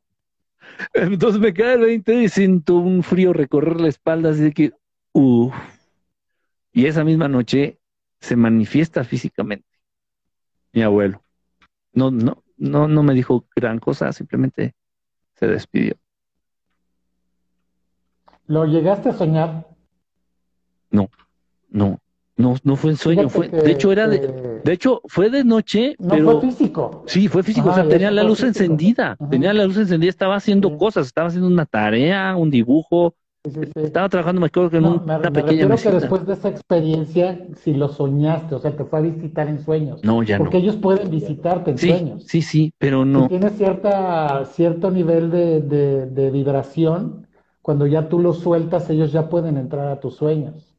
[0.93, 4.73] Entonces me cae el 20 y siento un frío recorrer la espalda, así de que,
[5.11, 5.55] uff.
[6.71, 7.79] Y esa misma noche
[8.19, 9.65] se manifiesta físicamente
[10.71, 11.23] mi abuelo.
[11.93, 14.75] No, no, no, no me dijo gran cosa, simplemente
[15.33, 15.95] se despidió.
[18.45, 19.67] ¿Lo llegaste a soñar?
[20.91, 21.09] No,
[21.69, 21.99] no,
[22.63, 25.29] no fue en sueño, Fíjate fue, que- de hecho era de, que de hecho fue
[25.29, 27.03] de noche, No pero fue físico.
[27.05, 28.49] sí, fue físico, Ajá, o sea, tenía la luz físico.
[28.49, 29.29] encendida, Ajá.
[29.29, 30.77] tenía la luz encendida, estaba haciendo Sí.
[30.77, 33.15] cosas, estaba haciendo una tarea, un dibujo,
[33.45, 33.81] Sí, sí, sí.
[33.85, 36.33] estaba trabajando, me acuerdo que en No, un- me, una me pequeña que después de
[36.33, 40.01] esa experiencia, si lo soñaste, o sea, te fue a visitar en sueños.
[40.03, 40.59] No, ya Porque no.
[40.63, 42.23] ellos pueden visitarte en sueños.
[42.27, 43.27] sí, sí, pero Si no.
[43.27, 47.27] tienes cierta, cierto nivel de, de- de vibración,
[47.61, 50.75] cuando ya tú los sueltas, ellos ya pueden entrar a tus sueños.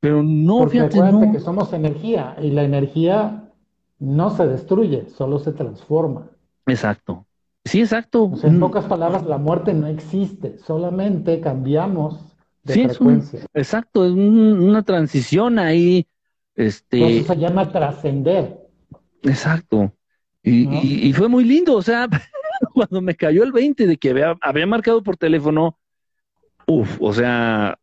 [0.00, 1.32] Pero no, Porque fíjate, acuérdate no.
[1.32, 3.52] que somos energía y la energía
[3.98, 6.30] no se destruye, solo se transforma.
[6.66, 7.26] Exacto.
[7.64, 8.24] Sí, exacto.
[8.24, 12.34] O sea, en Mm, pocas palabras, la muerte no existe, solamente cambiamos
[12.64, 13.40] de Sí, es un- frecuencia.
[13.54, 16.06] exacto, es un- una transición ahí,
[16.54, 18.68] este, eso se llama trascender.
[19.22, 19.92] exacto.
[20.42, 20.70] Y, ¿No?
[20.72, 22.08] y- y fue muy lindo, o sea,
[22.74, 25.78] cuando me cayó el 20 de que había, había marcado por teléfono,
[26.66, 27.78] uff, o sea,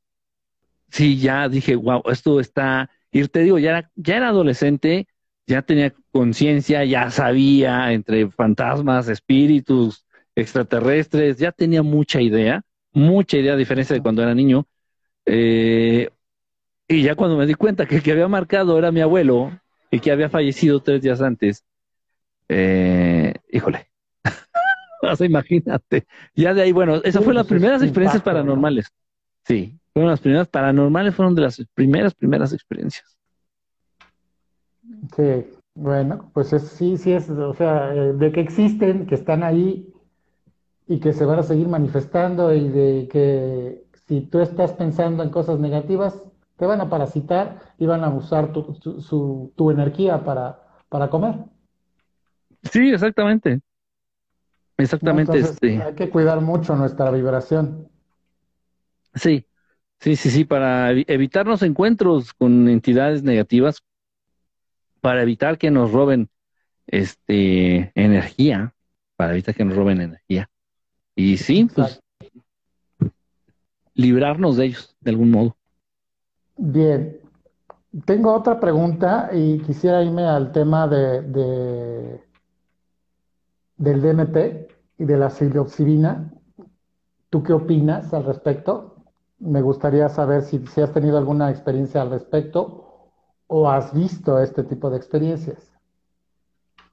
[0.90, 5.08] sí, ya dije, wow, esto está, y te digo, ya era, ya era adolescente,
[5.46, 12.62] ya tenía conciencia, ya sabía entre fantasmas, espíritus, extraterrestres, ya tenía mucha idea,
[12.92, 14.68] mucha idea, a diferencia de cuando era niño.
[15.26, 16.10] Eh,
[16.88, 19.52] y ya cuando me di cuenta que el que había marcado era mi abuelo
[19.92, 21.66] y que había fallecido tres días antes,
[22.50, 23.90] eh, híjole,
[25.02, 26.06] o sea, imagínate.
[26.36, 28.88] Ya de ahí, bueno, esas Sí, fueron las pues es primeras experiencias paranormales.
[29.46, 33.18] Sí, fueron las primeras paranormales, fueron de las primeras, primeras experiencias.
[35.16, 39.42] Sí, bueno, pues es, sí, sí es, o sea, eh, de que existen, que están
[39.42, 39.92] ahí
[40.88, 45.32] y que se van a seguir manifestando y de que si tú estás pensando en
[45.32, 46.24] cosas negativas,
[46.58, 51.10] te van a parasitar y van a usar tu, tu, su- tu energía para, para
[51.10, 51.36] comer.
[52.72, 53.62] Sí, exactamente.
[54.78, 55.82] Exactamente, Entonces, este.
[55.82, 57.90] hay que cuidar mucho nuestra vibración.
[59.16, 59.44] Sí,
[60.00, 63.84] sí, sí, sí, para evi- evitarnos encuentros con entidades negativas,
[65.02, 66.30] para evitar que nos roben
[66.88, 68.74] este energía,
[69.16, 70.50] para evitar que nos roben energía.
[71.16, 72.00] Y sí, pues
[73.96, 75.58] librarnos de ellos de algún modo.
[76.58, 77.20] Bien,
[78.06, 82.22] tengo otra pregunta y quisiera irme al tema de, de-
[83.78, 84.68] del DMT
[84.98, 86.34] y de la psilocibina.
[87.30, 88.97] ¿Tú qué opinas al respecto?
[89.40, 93.12] Me gustaría saber si, si has tenido alguna experiencia al respecto
[93.48, 95.72] o has visto este tipo de experiencias.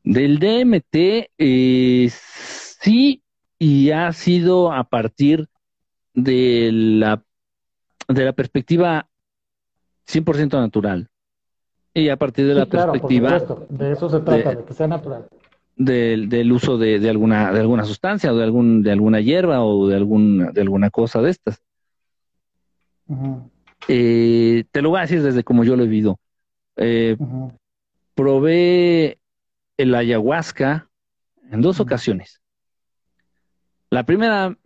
[0.02, 3.22] Del DMT, eh, sí,
[3.58, 5.48] y ha sido a partir
[6.12, 7.24] de la,
[8.08, 9.08] de la perspectiva
[10.06, 11.08] 100% natural.
[11.94, 13.38] Y a partir de la claro, perspectiva
[13.70, 15.28] de eso se trata, de- de que sea natural.
[15.76, 19.64] del, del uso de, de alguna, de alguna sustancia o de algún, de alguna hierba
[19.64, 21.62] o de algún, de alguna cosa de estas.
[23.88, 26.18] Eh, te lo voy a decir desde como yo lo he vivido.
[26.76, 27.16] Eh,
[28.14, 29.18] probé
[29.76, 30.88] el ayahuasca
[31.50, 32.40] en dos ocasiones.
[33.90, 34.56] La primera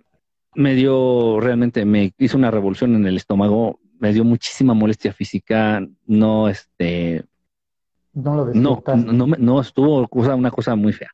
[0.54, 5.84] me dio, realmente me hizo una revolución en el estómago, me dio muchísima molestia física,
[6.06, 7.24] no, este,
[8.14, 8.46] No lo
[8.96, 11.10] no, no, estuvo cosa- una cosa muy fea.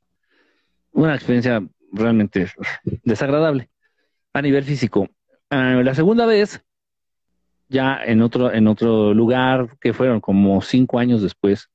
[0.92, 1.62] Una experiencia
[1.92, 2.46] realmente
[3.02, 3.68] desagradable
[4.32, 5.08] a nivel físico.
[5.50, 6.62] Ah, la segunda vez,
[7.74, 11.68] ya en otro, en otro lugar, que fueron como cinco años después,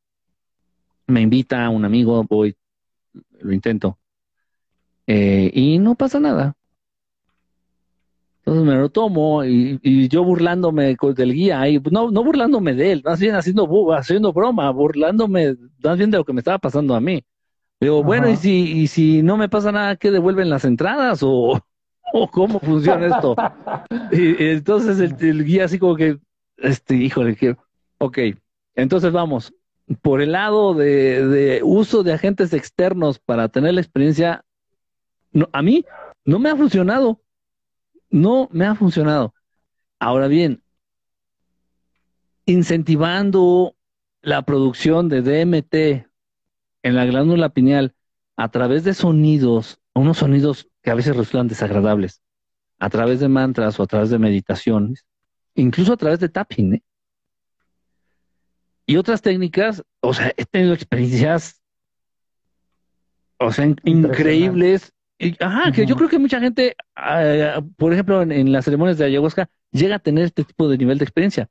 [1.05, 2.55] me invita un amigo, voy,
[3.41, 3.99] lo intento,
[5.05, 6.55] eh, y no pasa nada.
[8.39, 12.93] Entonces me lo tomo y, y yo burlándome del guía, y no, no burlándome de
[12.93, 16.95] él, más bien haciendo, haciendo broma, burlándome más bien de lo que me estaba pasando
[16.95, 17.21] a mí.
[17.81, 21.19] Digo, bueno, ¿y si, y si no me pasa nada, ¿qué devuelven las entradas?
[21.23, 21.59] ¿O,
[22.31, 23.35] cómo funciona esto?
[24.11, 26.19] y, entonces el, guía así como que,
[26.57, 27.57] este, híjole, que,
[27.97, 28.17] ok,
[28.75, 29.53] entonces vamos,
[30.01, 34.45] por el lado de, de uso de agentes externos para tener la experiencia,
[35.31, 35.85] no, a mí
[36.25, 37.21] no me ha funcionado,
[38.09, 39.33] no me ha funcionado.
[39.99, 40.63] Ahora bien,
[42.45, 43.75] incentivando
[44.21, 46.07] la producción de DMT
[46.83, 47.95] en la glándula pineal
[48.35, 52.21] a través de sonidos, unos sonidos que a veces resultan desagradables,
[52.79, 55.05] a través de mantras o a través de meditaciones,
[55.55, 56.75] incluso a través de tapping.
[56.75, 56.83] ¿eh?
[58.85, 61.61] Y otras técnicas, o sea, he tenido experiencias,
[63.37, 64.91] o sea, increíbles.
[65.39, 69.49] ajá, que yo creo que mucha gente, ah, por ejemplo, en, las ceremonias de ayahuasca,
[69.71, 71.49] llega a tener este tipo de nivel de experiencia.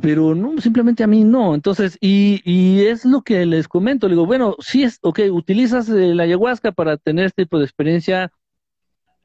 [0.00, 1.54] Pero no, simplemente a mí no.
[1.54, 4.06] Entonces, y, y es lo que les comento.
[4.06, 8.30] Le digo, bueno, sí es, ok, utilizas la ayahuasca para tener este tipo de experiencia,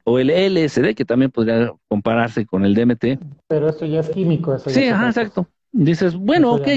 [0.04, 3.18] o el LSD, que también podría compararse con el DMT.
[3.48, 4.54] Pero eso ya es químico.
[4.54, 5.48] Eso sí, ajá, exacto.
[5.72, 6.68] Dices, bueno, ok,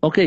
[0.00, 0.18] ok,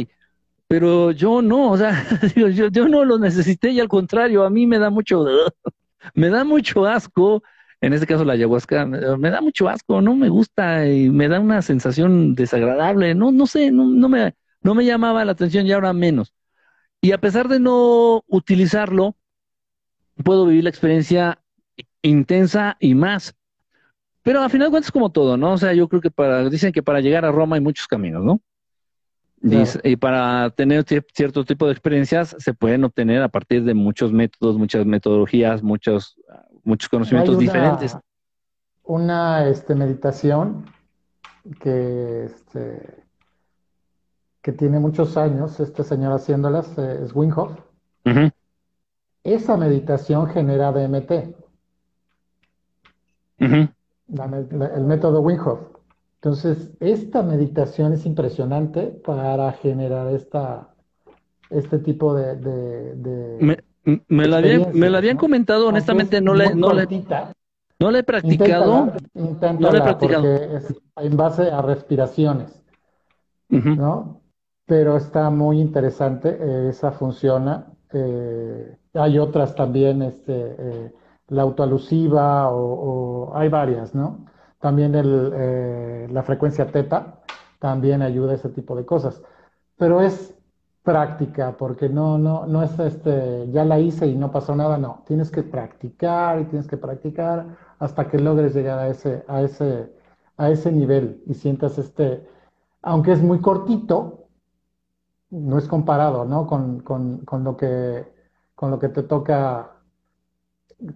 [0.67, 2.03] pero yo no, o sea,
[2.35, 5.25] yo, yo no lo necesité y al contrario, a mí me da mucho,
[6.15, 7.43] me da mucho asco
[7.83, 11.41] en este caso la ayahuasca, me da mucho asco, no me gusta y me da
[11.41, 15.73] una sensación desagradable, no, no sé, no, no, me, no me llamaba la atención y
[15.73, 16.33] ahora menos.
[17.01, 19.17] Y a pesar de no utilizarlo,
[20.23, 21.43] puedo vivir la experiencia
[22.01, 23.35] intensa y más.
[24.21, 25.51] Pero al final de cuentas como todo, ¿no?
[25.51, 28.23] O sea, yo creo que para, dicen que para llegar a Roma hay muchos caminos,
[28.23, 28.41] ¿no?
[29.83, 34.57] y para tener cierto tipo de experiencias se pueden obtener a partir de muchos métodos,
[34.57, 36.15] muchas metodologías, muchos
[36.63, 37.97] muchos conocimientos diferentes.
[38.85, 40.65] Una este, meditación
[41.59, 43.03] que, este,
[44.41, 47.33] que tiene muchos años, este señor haciéndolas, eh, es Wim
[49.23, 51.11] Esa meditación genera DMT.
[53.39, 55.39] el método Wim
[56.15, 60.73] Entonces, esta meditación es impresionante para generar esta,
[61.49, 66.87] este tipo de, me la, habían, me la habían comentado, honestamente no le, no, le,
[67.79, 68.93] no le he practicado.
[69.13, 70.23] no le he practicado.
[70.23, 72.61] Porque es en base a respiraciones,
[73.49, 74.21] ¿no?
[74.65, 77.67] Pero está muy interesante, eh, esa funciona.
[77.91, 80.93] Eh, hay otras también, este, eh,
[81.27, 84.25] la autoalusiva o, o, hay varias, ¿no?
[84.59, 87.19] También el, la frecuencia teta
[87.59, 89.21] también ayuda a ese tipo de cosas.
[89.77, 90.33] Pero es
[90.83, 95.03] práctica, porque no, no, no es este, ya la hice y no pasó nada, no,
[95.07, 97.47] tienes que practicar y tienes que practicar
[97.79, 99.93] hasta que logres llegar a ese, a ese,
[100.37, 102.27] a ese nivel y sientas este,
[102.81, 104.27] aunque es muy cortito,
[105.31, 106.45] no es comparado, ¿no?
[106.45, 108.05] Con, con, con lo que,
[108.55, 109.77] con lo que te toca,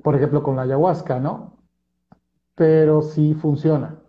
[0.03, 1.57] por ejemplo, con la ayahuasca, ¿no?
[2.55, 3.99] Pero sí funciona.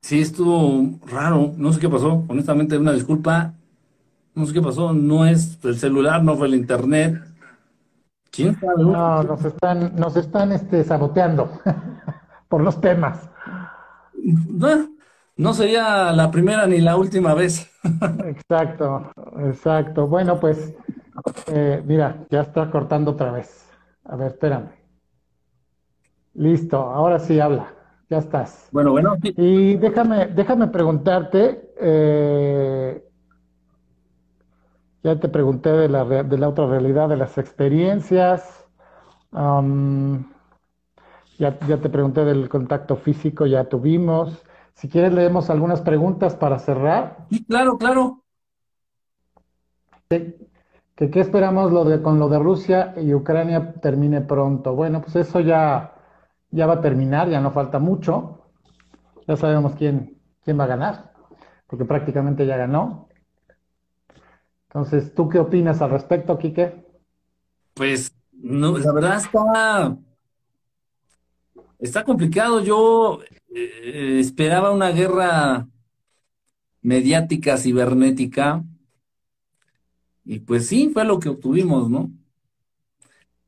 [0.00, 3.54] Sí, estuvo raro, no sé qué pasó, honestamente, una disculpa,
[4.36, 7.22] no sé qué pasó, no es el celular, no fue el internet.
[8.30, 8.84] ¿Quién sabe?
[8.84, 11.50] No, nos están, nos están este, saboteando
[12.48, 13.30] por los temas.
[15.38, 17.70] No, sería la primera ni la última vez.
[18.26, 20.06] exacto, exacto.
[20.06, 20.74] Bueno, pues,
[21.46, 23.70] eh, mira, ya está cortando otra vez.
[24.04, 24.68] A ver, espérame.
[26.34, 27.72] Listo, ahora sí habla.
[28.10, 28.68] Ya estás.
[28.70, 29.16] Bueno, bueno.
[29.22, 33.05] Y déjame, déjame preguntarte, eh,
[35.06, 38.66] ya te pregunté de la, de la otra realidad, de las experiencias.
[41.38, 44.42] ya, ya te pregunté del contacto físico, ya tuvimos.
[44.74, 47.18] Si quieres, leemos algunas preguntas para cerrar.
[47.30, 48.24] Sí, claro, claro.
[50.08, 50.36] ¿Qué,
[50.96, 54.74] qué esperamos lo de, con lo de Rusia y Ucrania termine pronto?
[54.74, 55.94] Bueno, pues eso ya,
[56.50, 58.40] ya va a terminar, ya no falta mucho.
[59.28, 61.12] Ya sabemos quién, quién va a ganar,
[61.68, 63.05] porque prácticamente ya ganó.
[64.76, 66.70] Entonces, ¿tú qué opinas al respecto, Quique?
[67.72, 69.96] Pues, no, la verdad está,
[71.78, 72.62] está complicado.
[72.62, 73.20] Yo
[73.54, 75.66] eh, esperaba una guerra
[76.82, 78.62] mediática, cibernética,
[80.26, 82.12] y pues sí, fue lo que obtuvimos, ¿no?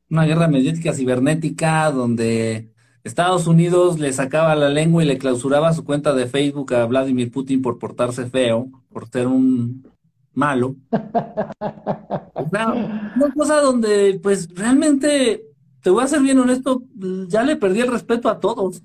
[0.09, 2.73] Una guerra mediática cibernética donde
[3.03, 7.31] Estados Unidos le sacaba la lengua y le clausuraba su cuenta de Facebook a Vladimir
[7.31, 9.83] Putin por portarse feo, por ser un
[10.33, 10.75] malo.
[12.51, 15.45] una cosa donde, pues, realmente,
[15.81, 16.83] te voy a ser bien honesto,
[17.27, 18.81] ya le perdí el respeto a todos.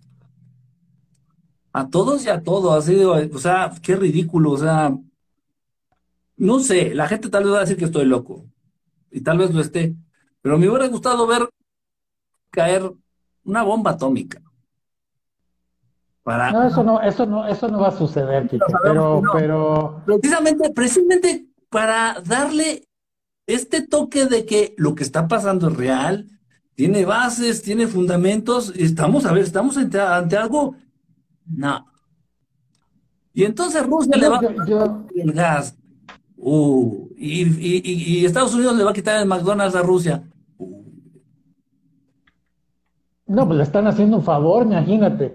[1.72, 4.96] A todos y a todos, así o sea, qué ridículo, o sea,
[6.36, 8.44] no sé, la gente tal vez va a decir que estoy loco,
[9.10, 9.96] y tal vez lo esté,
[10.40, 11.48] pero me hubiera gustado ver
[12.50, 12.92] caer
[13.44, 14.43] una bomba atómica.
[16.24, 16.50] Para...
[16.50, 18.50] No, eso no, eso no, eso no va a suceder,
[18.82, 20.02] pero, pero...
[20.06, 22.88] Precisamente, precisamente para darle
[23.46, 26.26] este toque de que lo que está pasando es real,
[26.74, 30.76] tiene bases, tiene fundamentos, estamos, a ver, estamos ante, algo,
[31.46, 31.86] no.
[33.34, 35.76] Y entonces Rusia le va a quitar el gas,
[36.38, 40.22] uh, y, Estados Unidos le va a quitar el McDonald's a Rusia.
[43.34, 45.34] No, pues le están haciendo un favor, imagínate.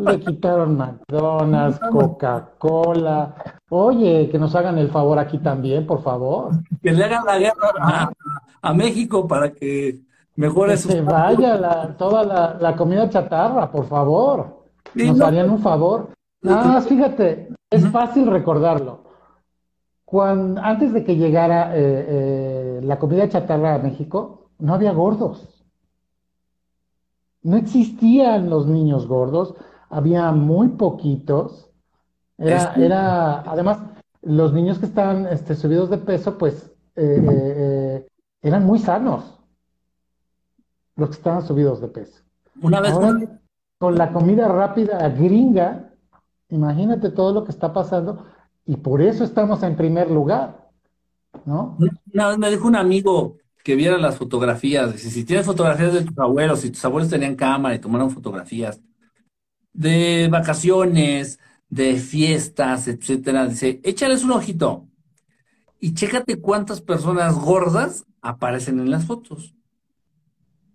[0.00, 3.34] Le quitaron McDonald's, Coca-Cola.
[3.70, 6.50] Oye, que nos hagan el favor aquí también, por favor.
[6.82, 8.10] Que le hagan la guerra
[8.60, 10.00] a, México para que
[10.36, 14.64] mejore que Se vaya toda la, comida chatarra, por favor.
[14.94, 16.10] Nos harían un favor.
[16.42, 19.04] Nada más, fíjate, es fácil recordarlo.
[20.04, 25.57] Cuando, antes de que llegara eh, eh, la comida chatarra a México, no había gordos.
[27.42, 29.54] No existían los niños gordos,
[29.90, 31.70] había muy poquitos.
[32.36, 33.78] Era, era, además,
[34.22, 38.08] los niños que estaban este, subidos de peso, pues eh, eh, eh,
[38.42, 39.38] eran muy sanos.
[40.96, 42.22] Los que estaban subidos de peso.
[42.60, 42.92] Una vez
[43.78, 45.90] con la comida rápida gringa,
[46.48, 48.24] imagínate todo lo que está pasando,
[48.66, 50.68] y por eso estamos en primer lugar,
[51.44, 51.78] ¿no?
[52.12, 54.98] Una vez me dijo un amigo, que viera las fotografías.
[55.00, 58.80] si tienes fotografías de tus abuelos, si tus abuelos tenían cámara y tomaron fotografías
[59.72, 61.38] de vacaciones,
[61.68, 64.88] de fiestas, etcétera, dice, échales un ojito
[65.78, 69.54] y chécate cuántas personas gordas aparecen en las fotos.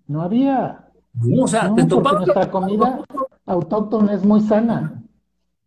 [0.08, 0.90] No había.
[1.38, 3.04] o sea, te Nuestra comida
[3.46, 5.04] autóctona es muy sana.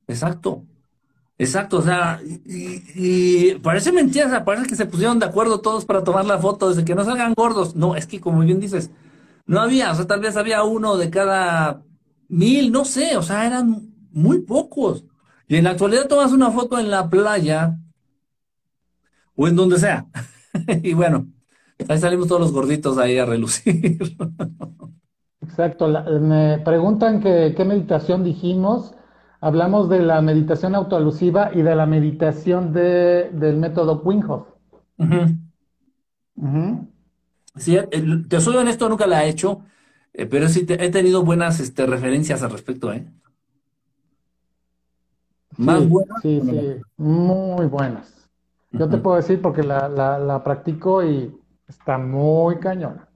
[0.07, 0.65] Exacto.
[1.39, 5.85] Exacto, o sea, y, parece mentira, o sea, parece que se pusieron de acuerdo todos
[5.85, 7.77] para tomar la foto, desde que no salgan gordos.
[7.77, 8.91] No, es que como bien dices,
[9.47, 11.83] no había, o sea, tal vez había uno de cada
[12.29, 15.05] mil, no sé, o sea, eran muy pocos.
[15.47, 17.79] Y en la actualidad tomas una foto en la playa
[19.35, 20.07] o en donde sea.
[20.83, 21.29] y bueno,
[21.89, 23.99] ahí salimos todos los gorditos ahí a relucir.
[25.43, 25.89] Exacto,
[26.21, 28.95] me preguntan que, qué meditación dijimos
[29.41, 34.23] hablamos de la meditación autoalusiva y de la meditación de, del método Wim
[37.57, 37.79] Sí,
[38.29, 39.63] te soy honesto, nunca la he hecho,
[40.13, 43.07] eh, pero sí he tenido buenas este, referencias al respecto, ¿eh?
[45.57, 46.21] Más buenas.
[46.21, 48.29] Sí, sí, muy buenas.
[48.73, 51.35] Yo te puedo decir porque la, la, la practico y
[51.67, 53.09] está muy cañona.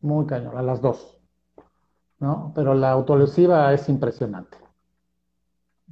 [0.00, 1.20] Muy cañona, las dos.
[2.20, 2.52] ¿no?
[2.54, 4.56] Pero la autoalusiva es impresionante.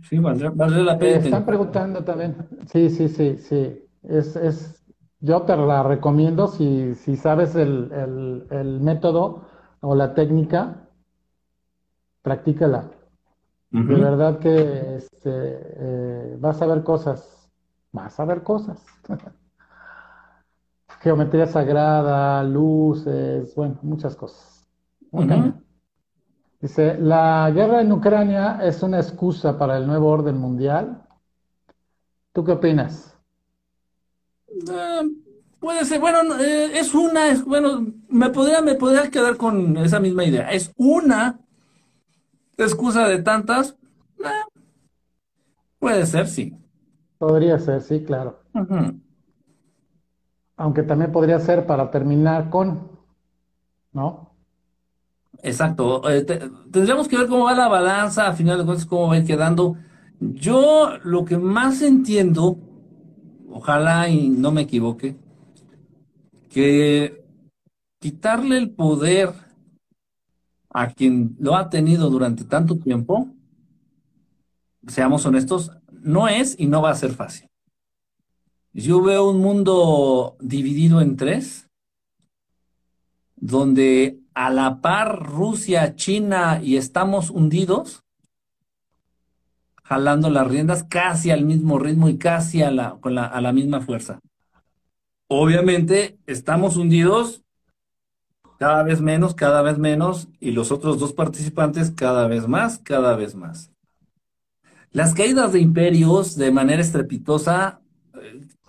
[0.03, 0.51] Sí, vale,
[0.85, 1.19] la pena.
[1.19, 2.37] están preguntando también.
[2.67, 3.85] Sí, sí, sí, sí.
[4.03, 4.85] Es, es,
[5.21, 7.91] yo te la recomiendo si, si sabes el,
[8.51, 9.47] el, método
[9.81, 10.89] o la técnica,
[12.23, 12.91] practícala.
[13.71, 17.51] De verdad que este, eh, vas a ver cosas,
[17.93, 18.83] vas a ver cosas.
[21.01, 24.67] Geometría sagrada, luces, bueno, muchas cosas.
[26.61, 31.07] Dice, la guerra en Ucrania es una excusa para el nuevo orden mundial.
[32.33, 33.17] ¿Tú qué opinas?
[34.49, 35.03] Eh,
[35.61, 40.01] puede ser, bueno, eh, es una, es, bueno, me podría, me podría quedar con esa
[40.01, 40.51] misma idea.
[40.51, 41.39] Es una
[42.57, 43.77] excusa de tantas.
[44.19, 44.61] Eh,
[45.79, 46.57] puede ser, sí.
[47.19, 48.41] Podría ser, sí, claro.
[50.57, 52.91] Aunque también podría ser para terminar con,
[53.93, 54.28] ¿no?
[55.43, 56.09] Exacto.
[56.11, 56.25] Eh,
[56.71, 59.77] tendríamos que ver cómo va la balanza, a final de cuentas, cómo va quedando.
[60.21, 62.59] Yo lo que más entiendo,
[63.51, 65.17] ojalá y no me equivoque,
[66.49, 67.25] que
[68.01, 69.33] quitarle el poder
[70.71, 73.29] a quien lo ha tenido durante tanto tiempo,
[74.87, 77.49] seamos honestos, no es y no va a ser fácil.
[78.73, 81.69] Yo veo un mundo dividido en tres,
[83.37, 88.05] donde a la par Rusia, China y estamos hundidos,
[89.83, 93.53] jalando las riendas casi al mismo ritmo y casi a la, con la, a la
[93.53, 94.21] misma fuerza.
[95.27, 97.43] Obviamente estamos hundidos
[98.61, 103.17] cada vez menos, cada vez menos, y los otros dos participantes cada vez más, cada
[103.17, 103.73] vez más.
[104.93, 107.81] Las caídas de imperios de manera estrepitosa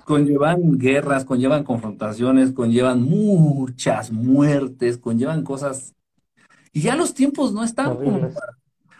[0.09, 5.93] conllevan guerras, conllevan confrontaciones, conllevan muchas muertes, conllevan cosas.
[6.73, 7.95] Y ya los tiempos no están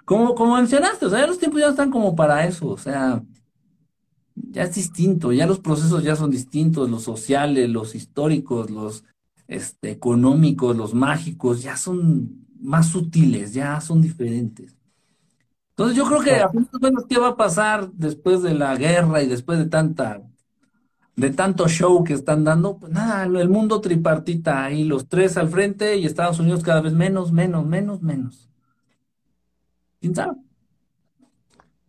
[0.06, 3.24] como, como, mencionaste, o sea, ya los tiempos ya están como para eso, o sea,
[4.36, 9.04] ya es distinto, ya los procesos ya son distintos, los sociales, los históricos, los
[9.48, 14.76] este, económicos, los mágicos, ya son más sutiles, ya son diferentes.
[15.72, 19.28] Entonces yo creo que a menos qué va a pasar después de la guerra y
[19.28, 20.22] después de tanta
[21.20, 25.50] de tanto show que están dando, pues nada, el mundo tripartita ahí, los tres al
[25.50, 28.50] frente y Estados Unidos cada vez menos, menos, menos, menos.
[30.00, 30.38] ¿Quién sabe?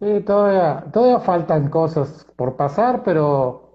[0.01, 3.75] Sí, todavía, todavía faltan cosas por pasar, pero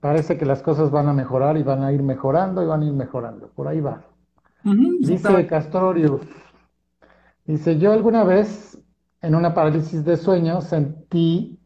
[0.00, 2.86] parece que las cosas van a mejorar y van a ir mejorando y van a
[2.86, 3.48] ir mejorando.
[3.48, 4.04] Por ahí va.
[4.64, 6.20] Dice Castorius,
[7.46, 8.78] dice, yo alguna vez
[9.22, 11.61] en una parálisis de sueño sentí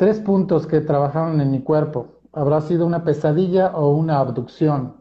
[0.00, 2.22] tres puntos que trabajaron en mi cuerpo.
[2.32, 4.94] ¿Habrá sido una pesadilla o una abducción?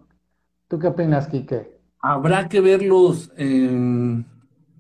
[0.67, 1.79] ¿Tú qué opinas, Quique?
[2.01, 4.25] Habrá que verlos en...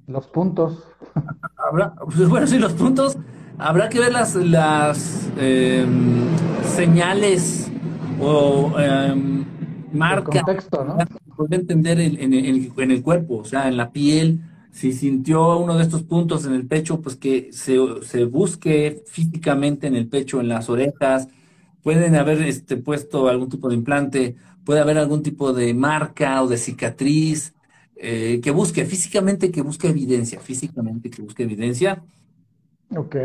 [0.07, 0.83] Los puntos.
[1.55, 3.17] Habrá, pues, bueno, sí, los puntos.
[3.57, 6.25] Habrá que ver las, las em,
[6.63, 7.71] señales
[8.19, 9.45] o em,
[9.93, 10.35] marcas.
[10.35, 10.97] El contexto, ¿no?
[11.37, 14.41] puede entender en, el, cuerpo, o sea, en la piel,
[14.71, 17.77] si sintió uno de estos puntos en el pecho, pues que se,
[18.25, 21.27] busque físicamente en el pecho, en las orejas,
[21.83, 26.47] pueden haber este, puesto algún tipo de implante, puede haber algún tipo de marca o
[26.47, 27.53] de cicatriz,
[27.95, 32.03] eh, que busque físicamente, que busque evidencia, físicamente que busque evidencia.
[32.95, 33.15] Ok.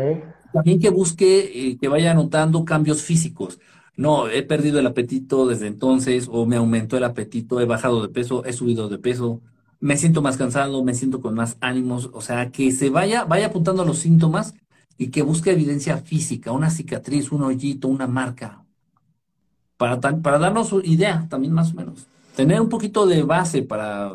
[0.53, 3.59] También que busque, eh, que vaya anotando cambios físicos
[3.97, 8.09] no, he perdido el apetito desde entonces o me aumentó el apetito, he bajado de
[8.09, 9.41] peso, he subido de peso,
[9.85, 13.45] me siento más cansado, me siento con más ánimos, o sea, que se vaya, vaya
[13.45, 14.55] apuntando a los síntomas
[14.97, 18.65] y que busque evidencia física, una cicatriz, un hoyito, una marca,
[19.77, 24.13] para, para darnos idea también más o menos, tener un poquito de base para...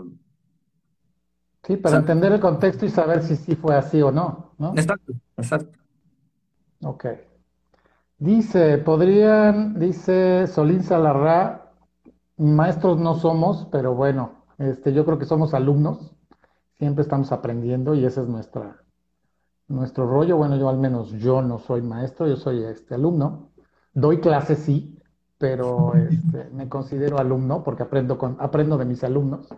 [1.63, 4.73] Sí, para entender el contexto y saber si sí fue así o no, ¿no?
[4.77, 5.79] Exacto, exacto.
[6.83, 7.07] Ok.
[8.19, 11.71] Dice, podrían, dice Solín Salarra,
[12.39, 16.15] maestros no somos, pero bueno, este, yo creo que somos alumnos,
[16.79, 18.85] siempre estamos aprendiendo y ese es nuestra,
[19.69, 20.37] nuestro rollo.
[20.37, 23.51] Bueno, yo al menos yo no soy maestro, yo soy este alumno.
[23.93, 24.99] Doy clases sí,
[25.39, 29.49] pero este, me considero alumno porque aprendo, con, aprendo de mis alumnos.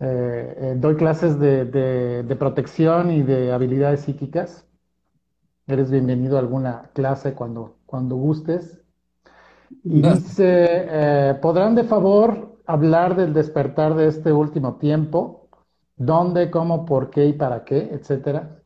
[0.00, 4.66] Eh, eh, doy clases de, de protección y de habilidades psíquicas
[5.70, 8.82] Eres bienvenido a alguna clase cuando, cuando gustes.
[9.84, 15.48] Y dice, eh, ¿podrán de favor hablar del despertar de este último tiempo?
[15.96, 18.56] ¿Dónde, cómo, por qué y para qué, etcétera?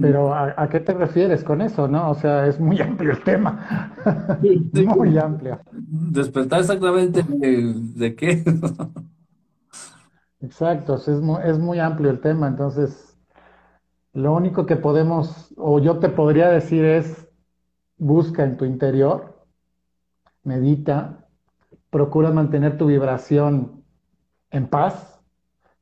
[0.00, 2.10] Pero ¿a, qué te refieres con eso, no?
[2.10, 3.94] O sea, es muy amplio el tema.
[4.96, 5.60] muy amplio.
[5.72, 8.42] Despertar exactamente de, de qué.
[10.42, 13.10] Exacto, es muy, es muy amplio el tema, entonces
[14.14, 17.28] lo único que podemos, o yo te podría decir es,
[17.98, 19.29] busca en tu interior,
[20.42, 21.26] medita,
[21.90, 23.84] procura mantener tu vibración
[24.50, 25.20] en paz,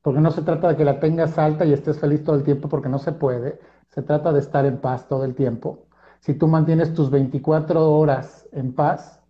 [0.02, 2.68] porque no se trata de que la tengas alta y estés feliz todo el tiempo,
[2.68, 3.58] porque no se puede,
[3.88, 5.86] se trata de estar en paz todo el tiempo.
[6.20, 9.22] Si tú mantienes tus 24 horas en paz,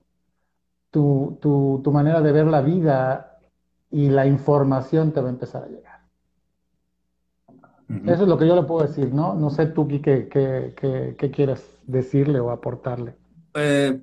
[0.90, 3.38] tu, tu, tu manera de ver la vida
[3.90, 5.98] y la información te va a empezar a llegar.
[8.06, 9.34] Eso es lo que yo le puedo decir, ¿no?
[9.34, 13.14] No sé tú, qué, qué, quieres decirle o aportarle.
[13.54, 13.98] Eh,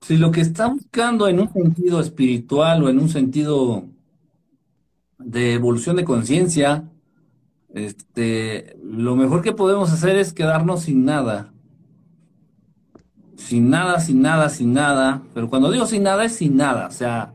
[0.00, 3.84] si lo que está buscando en un sentido espiritual o en un sentido
[5.18, 6.88] de evolución de conciencia,
[7.74, 11.52] este, lo mejor que podemos hacer es quedarnos sin nada.
[13.36, 15.22] Sin nada, sin nada, sin nada.
[15.34, 16.88] Pero cuando digo sin nada es sin nada.
[16.88, 17.32] O sea,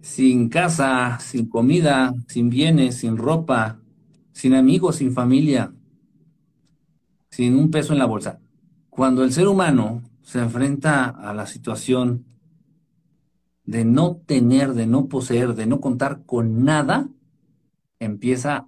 [0.00, 3.78] sin casa, sin comida, sin bienes, sin ropa,
[4.32, 5.72] sin amigos, sin familia,
[7.30, 8.38] sin un peso en la bolsa.
[8.88, 12.24] Cuando el ser humano se enfrenta a la situación
[13.64, 17.08] de no tener, de no poseer, de no contar con nada,
[18.00, 18.66] empieza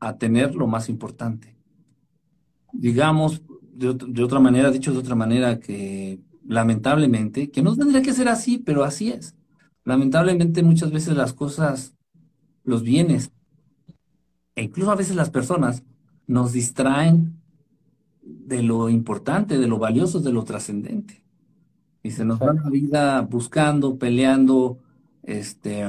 [0.00, 1.56] a tener lo más importante.
[2.72, 8.28] Digamos, de, otra manera, dicho de otra manera, que lamentablemente, que no tendría que ser
[8.28, 9.36] así, pero así es.
[9.84, 11.94] Lamentablemente muchas veces las cosas,
[12.64, 13.30] los bienes,
[14.56, 15.84] e incluso a veces las personas,
[16.26, 17.37] nos distraen
[18.28, 21.22] de lo importante, de lo valioso, de lo trascendente.
[22.02, 24.78] Y se nos va la vida buscando, peleando,
[25.22, 25.84] este,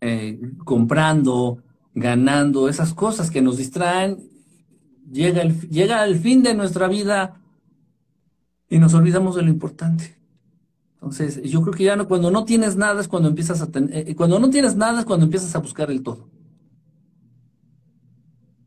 [0.00, 1.62] eh, comprando,
[1.94, 4.18] ganando, esas cosas que nos distraen.
[5.10, 7.40] Llega el, llega fin de nuestra vida
[8.68, 10.16] y nos olvidamos de lo importante.
[10.94, 14.14] Entonces, yo creo que ya no, cuando no tienes nada es cuando empiezas a eh,
[14.14, 16.28] cuando no tienes nada es cuando empiezas a buscar el todo.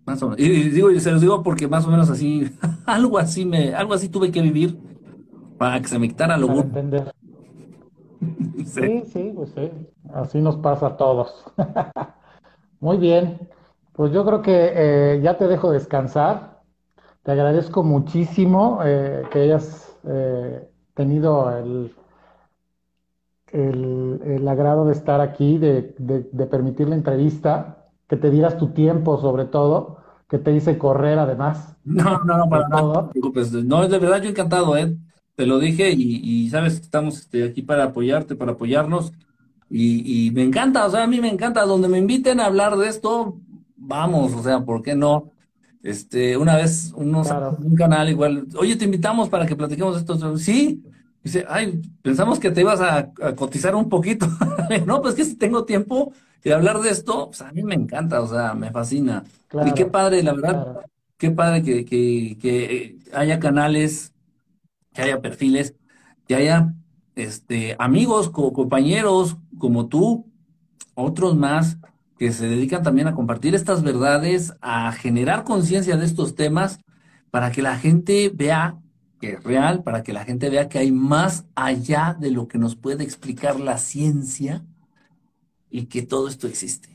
[0.06, 0.40] Más o menos.
[0.40, 2.52] Y, digo, se los digo porque más o menos así,
[2.86, 4.78] algo así me, algo así tuve que vivir
[5.58, 7.12] para que se me quitara lo Para entender.
[8.66, 9.72] Sí, sí, pues sí.
[10.14, 11.46] Así nos pasa a todos.
[12.80, 13.50] Muy bien.
[13.94, 16.62] Pues yo creo que eh, ya te dejo descansar.
[17.24, 21.94] Te agradezco muchísimo eh, que hayas eh, tenido el,
[23.52, 27.83] el, el agrado de estar aquí, de, de- de permitir la entrevista,
[28.14, 29.98] que te dieras tu tiempo sobre todo,
[30.30, 33.12] que te hice correr además, No, no, no, para nada, no.
[33.64, 34.96] No, de verdad yo encantado, ¿eh?
[35.36, 39.12] Te lo dije y, y sabes que estamos este, aquí para apoyarte, para apoyarnos.
[39.70, 41.66] Y, y me encanta, o sea, a mí me encanta.
[41.66, 43.40] Donde me inviten a hablar de esto,
[43.76, 45.32] vamos, o sea, ¿por qué no?
[45.82, 50.38] Este, una vez unos Claro, un canal igual, oye, te invitamos para que platiquemos esto.
[50.38, 50.84] Sí,
[51.24, 54.28] dice, ay, pensamos que te ibas a, a cotizar un poquito.
[54.86, 56.14] No, pues que si tengo tiempo
[56.44, 59.24] de hablar de esto, pues a mí me encanta, o sea, me fascina.
[59.62, 60.64] Y qué padre, la verdad.
[60.64, 60.84] claro.
[61.18, 64.14] Qué padre que, que, que haya canales,
[64.94, 65.76] que haya perfiles,
[66.28, 66.74] que haya
[67.16, 70.32] este, amigos, co- compañeros como tú,
[70.96, 71.78] otros más,
[72.18, 76.80] que se dedican también a compartir estas verdades, a generar conciencia de estos temas,
[77.32, 78.80] para que la gente vea
[79.20, 82.58] que es real, para que la gente vea que hay más allá de lo que
[82.58, 84.66] nos puede explicar la ciencia
[85.74, 86.90] y que todo esto existe.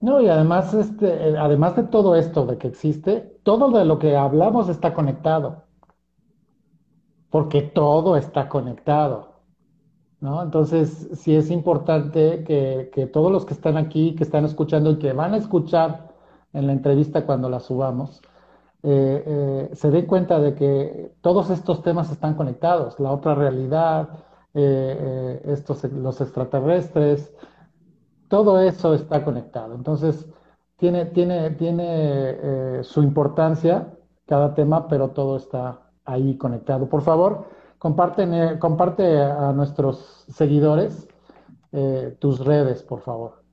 [0.00, 4.00] No, y además, este, eh, además de todo esto de que existe, todo de lo
[4.00, 5.62] que hablamos está conectado,
[7.30, 9.34] porque todo está conectado,
[10.20, 10.42] ¿no?
[10.42, 14.98] Entonces, sí es importante que, que todos los que están aquí, que están escuchando y
[14.98, 16.08] que van a escuchar
[16.52, 18.20] en la entrevista cuando la subamos,
[18.82, 24.08] eh, eh, se den cuenta de que todos estos temas están conectados, la otra realidad,
[24.60, 27.32] eh, eh, estos, los extraterrestres.
[28.26, 29.74] Todo eso está conectado.
[29.76, 30.26] Entonces,
[30.76, 33.94] tiene, tiene, tiene eh, su importancia
[34.26, 36.88] cada tema, pero todo está ahí conectado.
[36.88, 37.48] Por favor,
[37.78, 41.06] comparten, eh, comparte a nuestros seguidores
[42.18, 43.44] tus redes, por favor.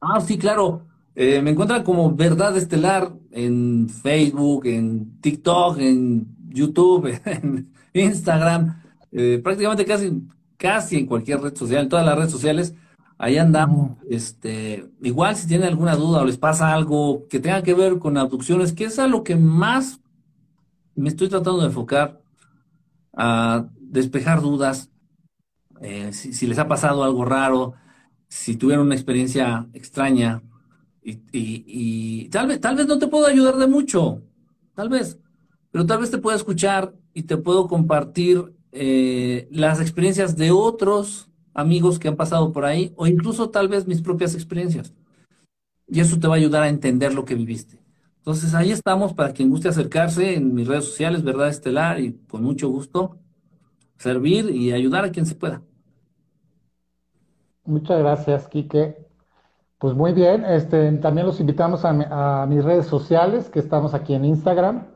[0.00, 0.82] Ah, sí, claro.
[1.14, 8.83] Me encuentran como Verdad Estelar en Facebook, en TikTok, en YouTube, en Instagram,
[9.14, 10.12] eh, prácticamente casi,
[10.58, 12.74] casi en cualquier red social, en todas las redes sociales.
[13.18, 13.98] Ahí andamos.
[14.10, 18.18] Este, igual si tienen alguna duda o les pasa algo que tenga que ver con
[18.18, 20.00] abducciones, que es a lo que más
[20.96, 22.20] me estoy tratando de enfocar,
[23.14, 24.90] a despejar dudas,
[25.80, 27.74] eh, si, si les ha pasado algo raro,
[28.28, 30.42] si tuvieron una experiencia extraña
[31.02, 34.22] y, y- y tal vez, tal vez no te puedo ayudar de mucho,
[34.74, 35.18] tal vez,
[35.70, 41.30] pero tal vez te puedo escuchar y te puedo compartir eh, las experiencias de otros
[41.54, 44.92] amigos que han pasado por ahí o incluso tal vez mis propias experiencias.
[45.86, 47.78] Y eso te va a ayudar a entender lo que viviste.
[48.18, 52.42] Entonces ahí estamos para quien guste acercarse en mis redes sociales, Verdad Estelar, y con
[52.42, 53.18] mucho gusto
[53.98, 55.62] servir y ayudar a quien se pueda.
[57.64, 58.96] Muchas gracias, Quique.
[59.78, 63.94] Pues muy bien, este, también los invitamos a, mi- a mis redes sociales, que estamos
[63.94, 64.86] aquí en Instagram.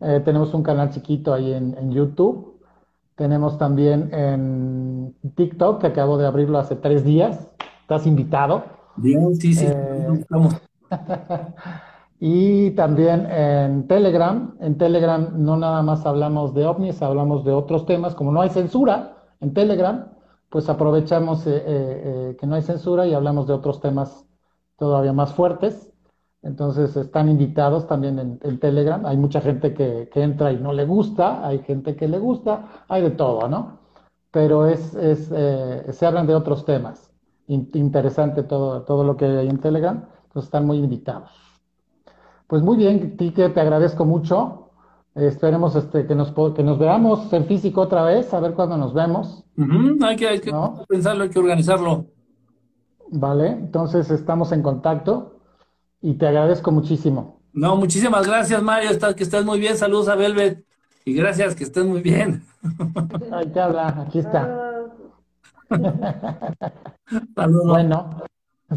[0.00, 2.53] Eh, tenemos un canal chiquito ahí en YouTube.
[3.14, 7.48] Tenemos también en TikTok, que acabo de abrirlo hace tres días.
[7.82, 8.64] Estás invitado.
[8.96, 10.56] Bien, sí, sí, Eh, vamos.
[12.20, 14.56] y también en Telegram.
[14.60, 18.14] En Telegram no nada más hablamos de ovnis, hablamos de otros temas.
[18.14, 20.06] Como no hay censura en Telegram,
[20.54, 24.24] pues aprovechamos eh, eh, eh, que no hay censura y hablamos de otros temas
[24.76, 25.92] todavía más fuertes.
[26.44, 29.04] Entonces están invitados también en, en Telegram.
[29.06, 32.84] Hay mucha gente que, que entra y no le gusta, hay gente que le gusta,
[32.88, 33.78] hay de todo, ¿no?
[34.30, 37.10] Pero es, es, eh, se hablan de otros temas.
[37.46, 40.04] In- interesante todo, todo lo que hay en Telegram.
[40.24, 41.30] Entonces están muy invitados.
[42.46, 44.70] Pues muy bien, Quique, te agradezco mucho.
[45.14, 48.76] Eh, esperemos este, que nos, que nos veamos en físico otra vez, a ver cuándo
[48.76, 49.44] nos vemos,
[50.02, 50.84] Hay que, hay que ¿no?
[50.88, 52.06] pensarlo, hay que organizarlo.
[53.12, 55.33] Vale, entonces estamos en contacto
[56.04, 57.40] y te agradezco muchísimo.
[57.54, 58.90] No, muchísimas gracias, Mario.
[58.90, 59.74] Está, que estés muy bien.
[59.78, 60.62] Saludos a Velvet.
[61.06, 62.44] Y gracias, que estés muy bien.
[63.32, 64.82] Ahí te habla, aquí está.
[67.34, 67.66] Saludos.
[67.68, 68.22] Bueno,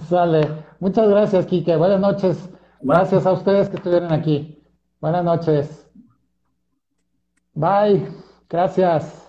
[0.07, 0.47] sale.
[0.79, 1.75] Muchas gracias, Quique.
[1.75, 2.49] Buenas noches.
[2.79, 4.63] Gracias a ustedes que estuvieron aquí.
[5.01, 5.85] Buenas noches.
[7.55, 8.07] Bye.
[8.47, 9.26] Gracias.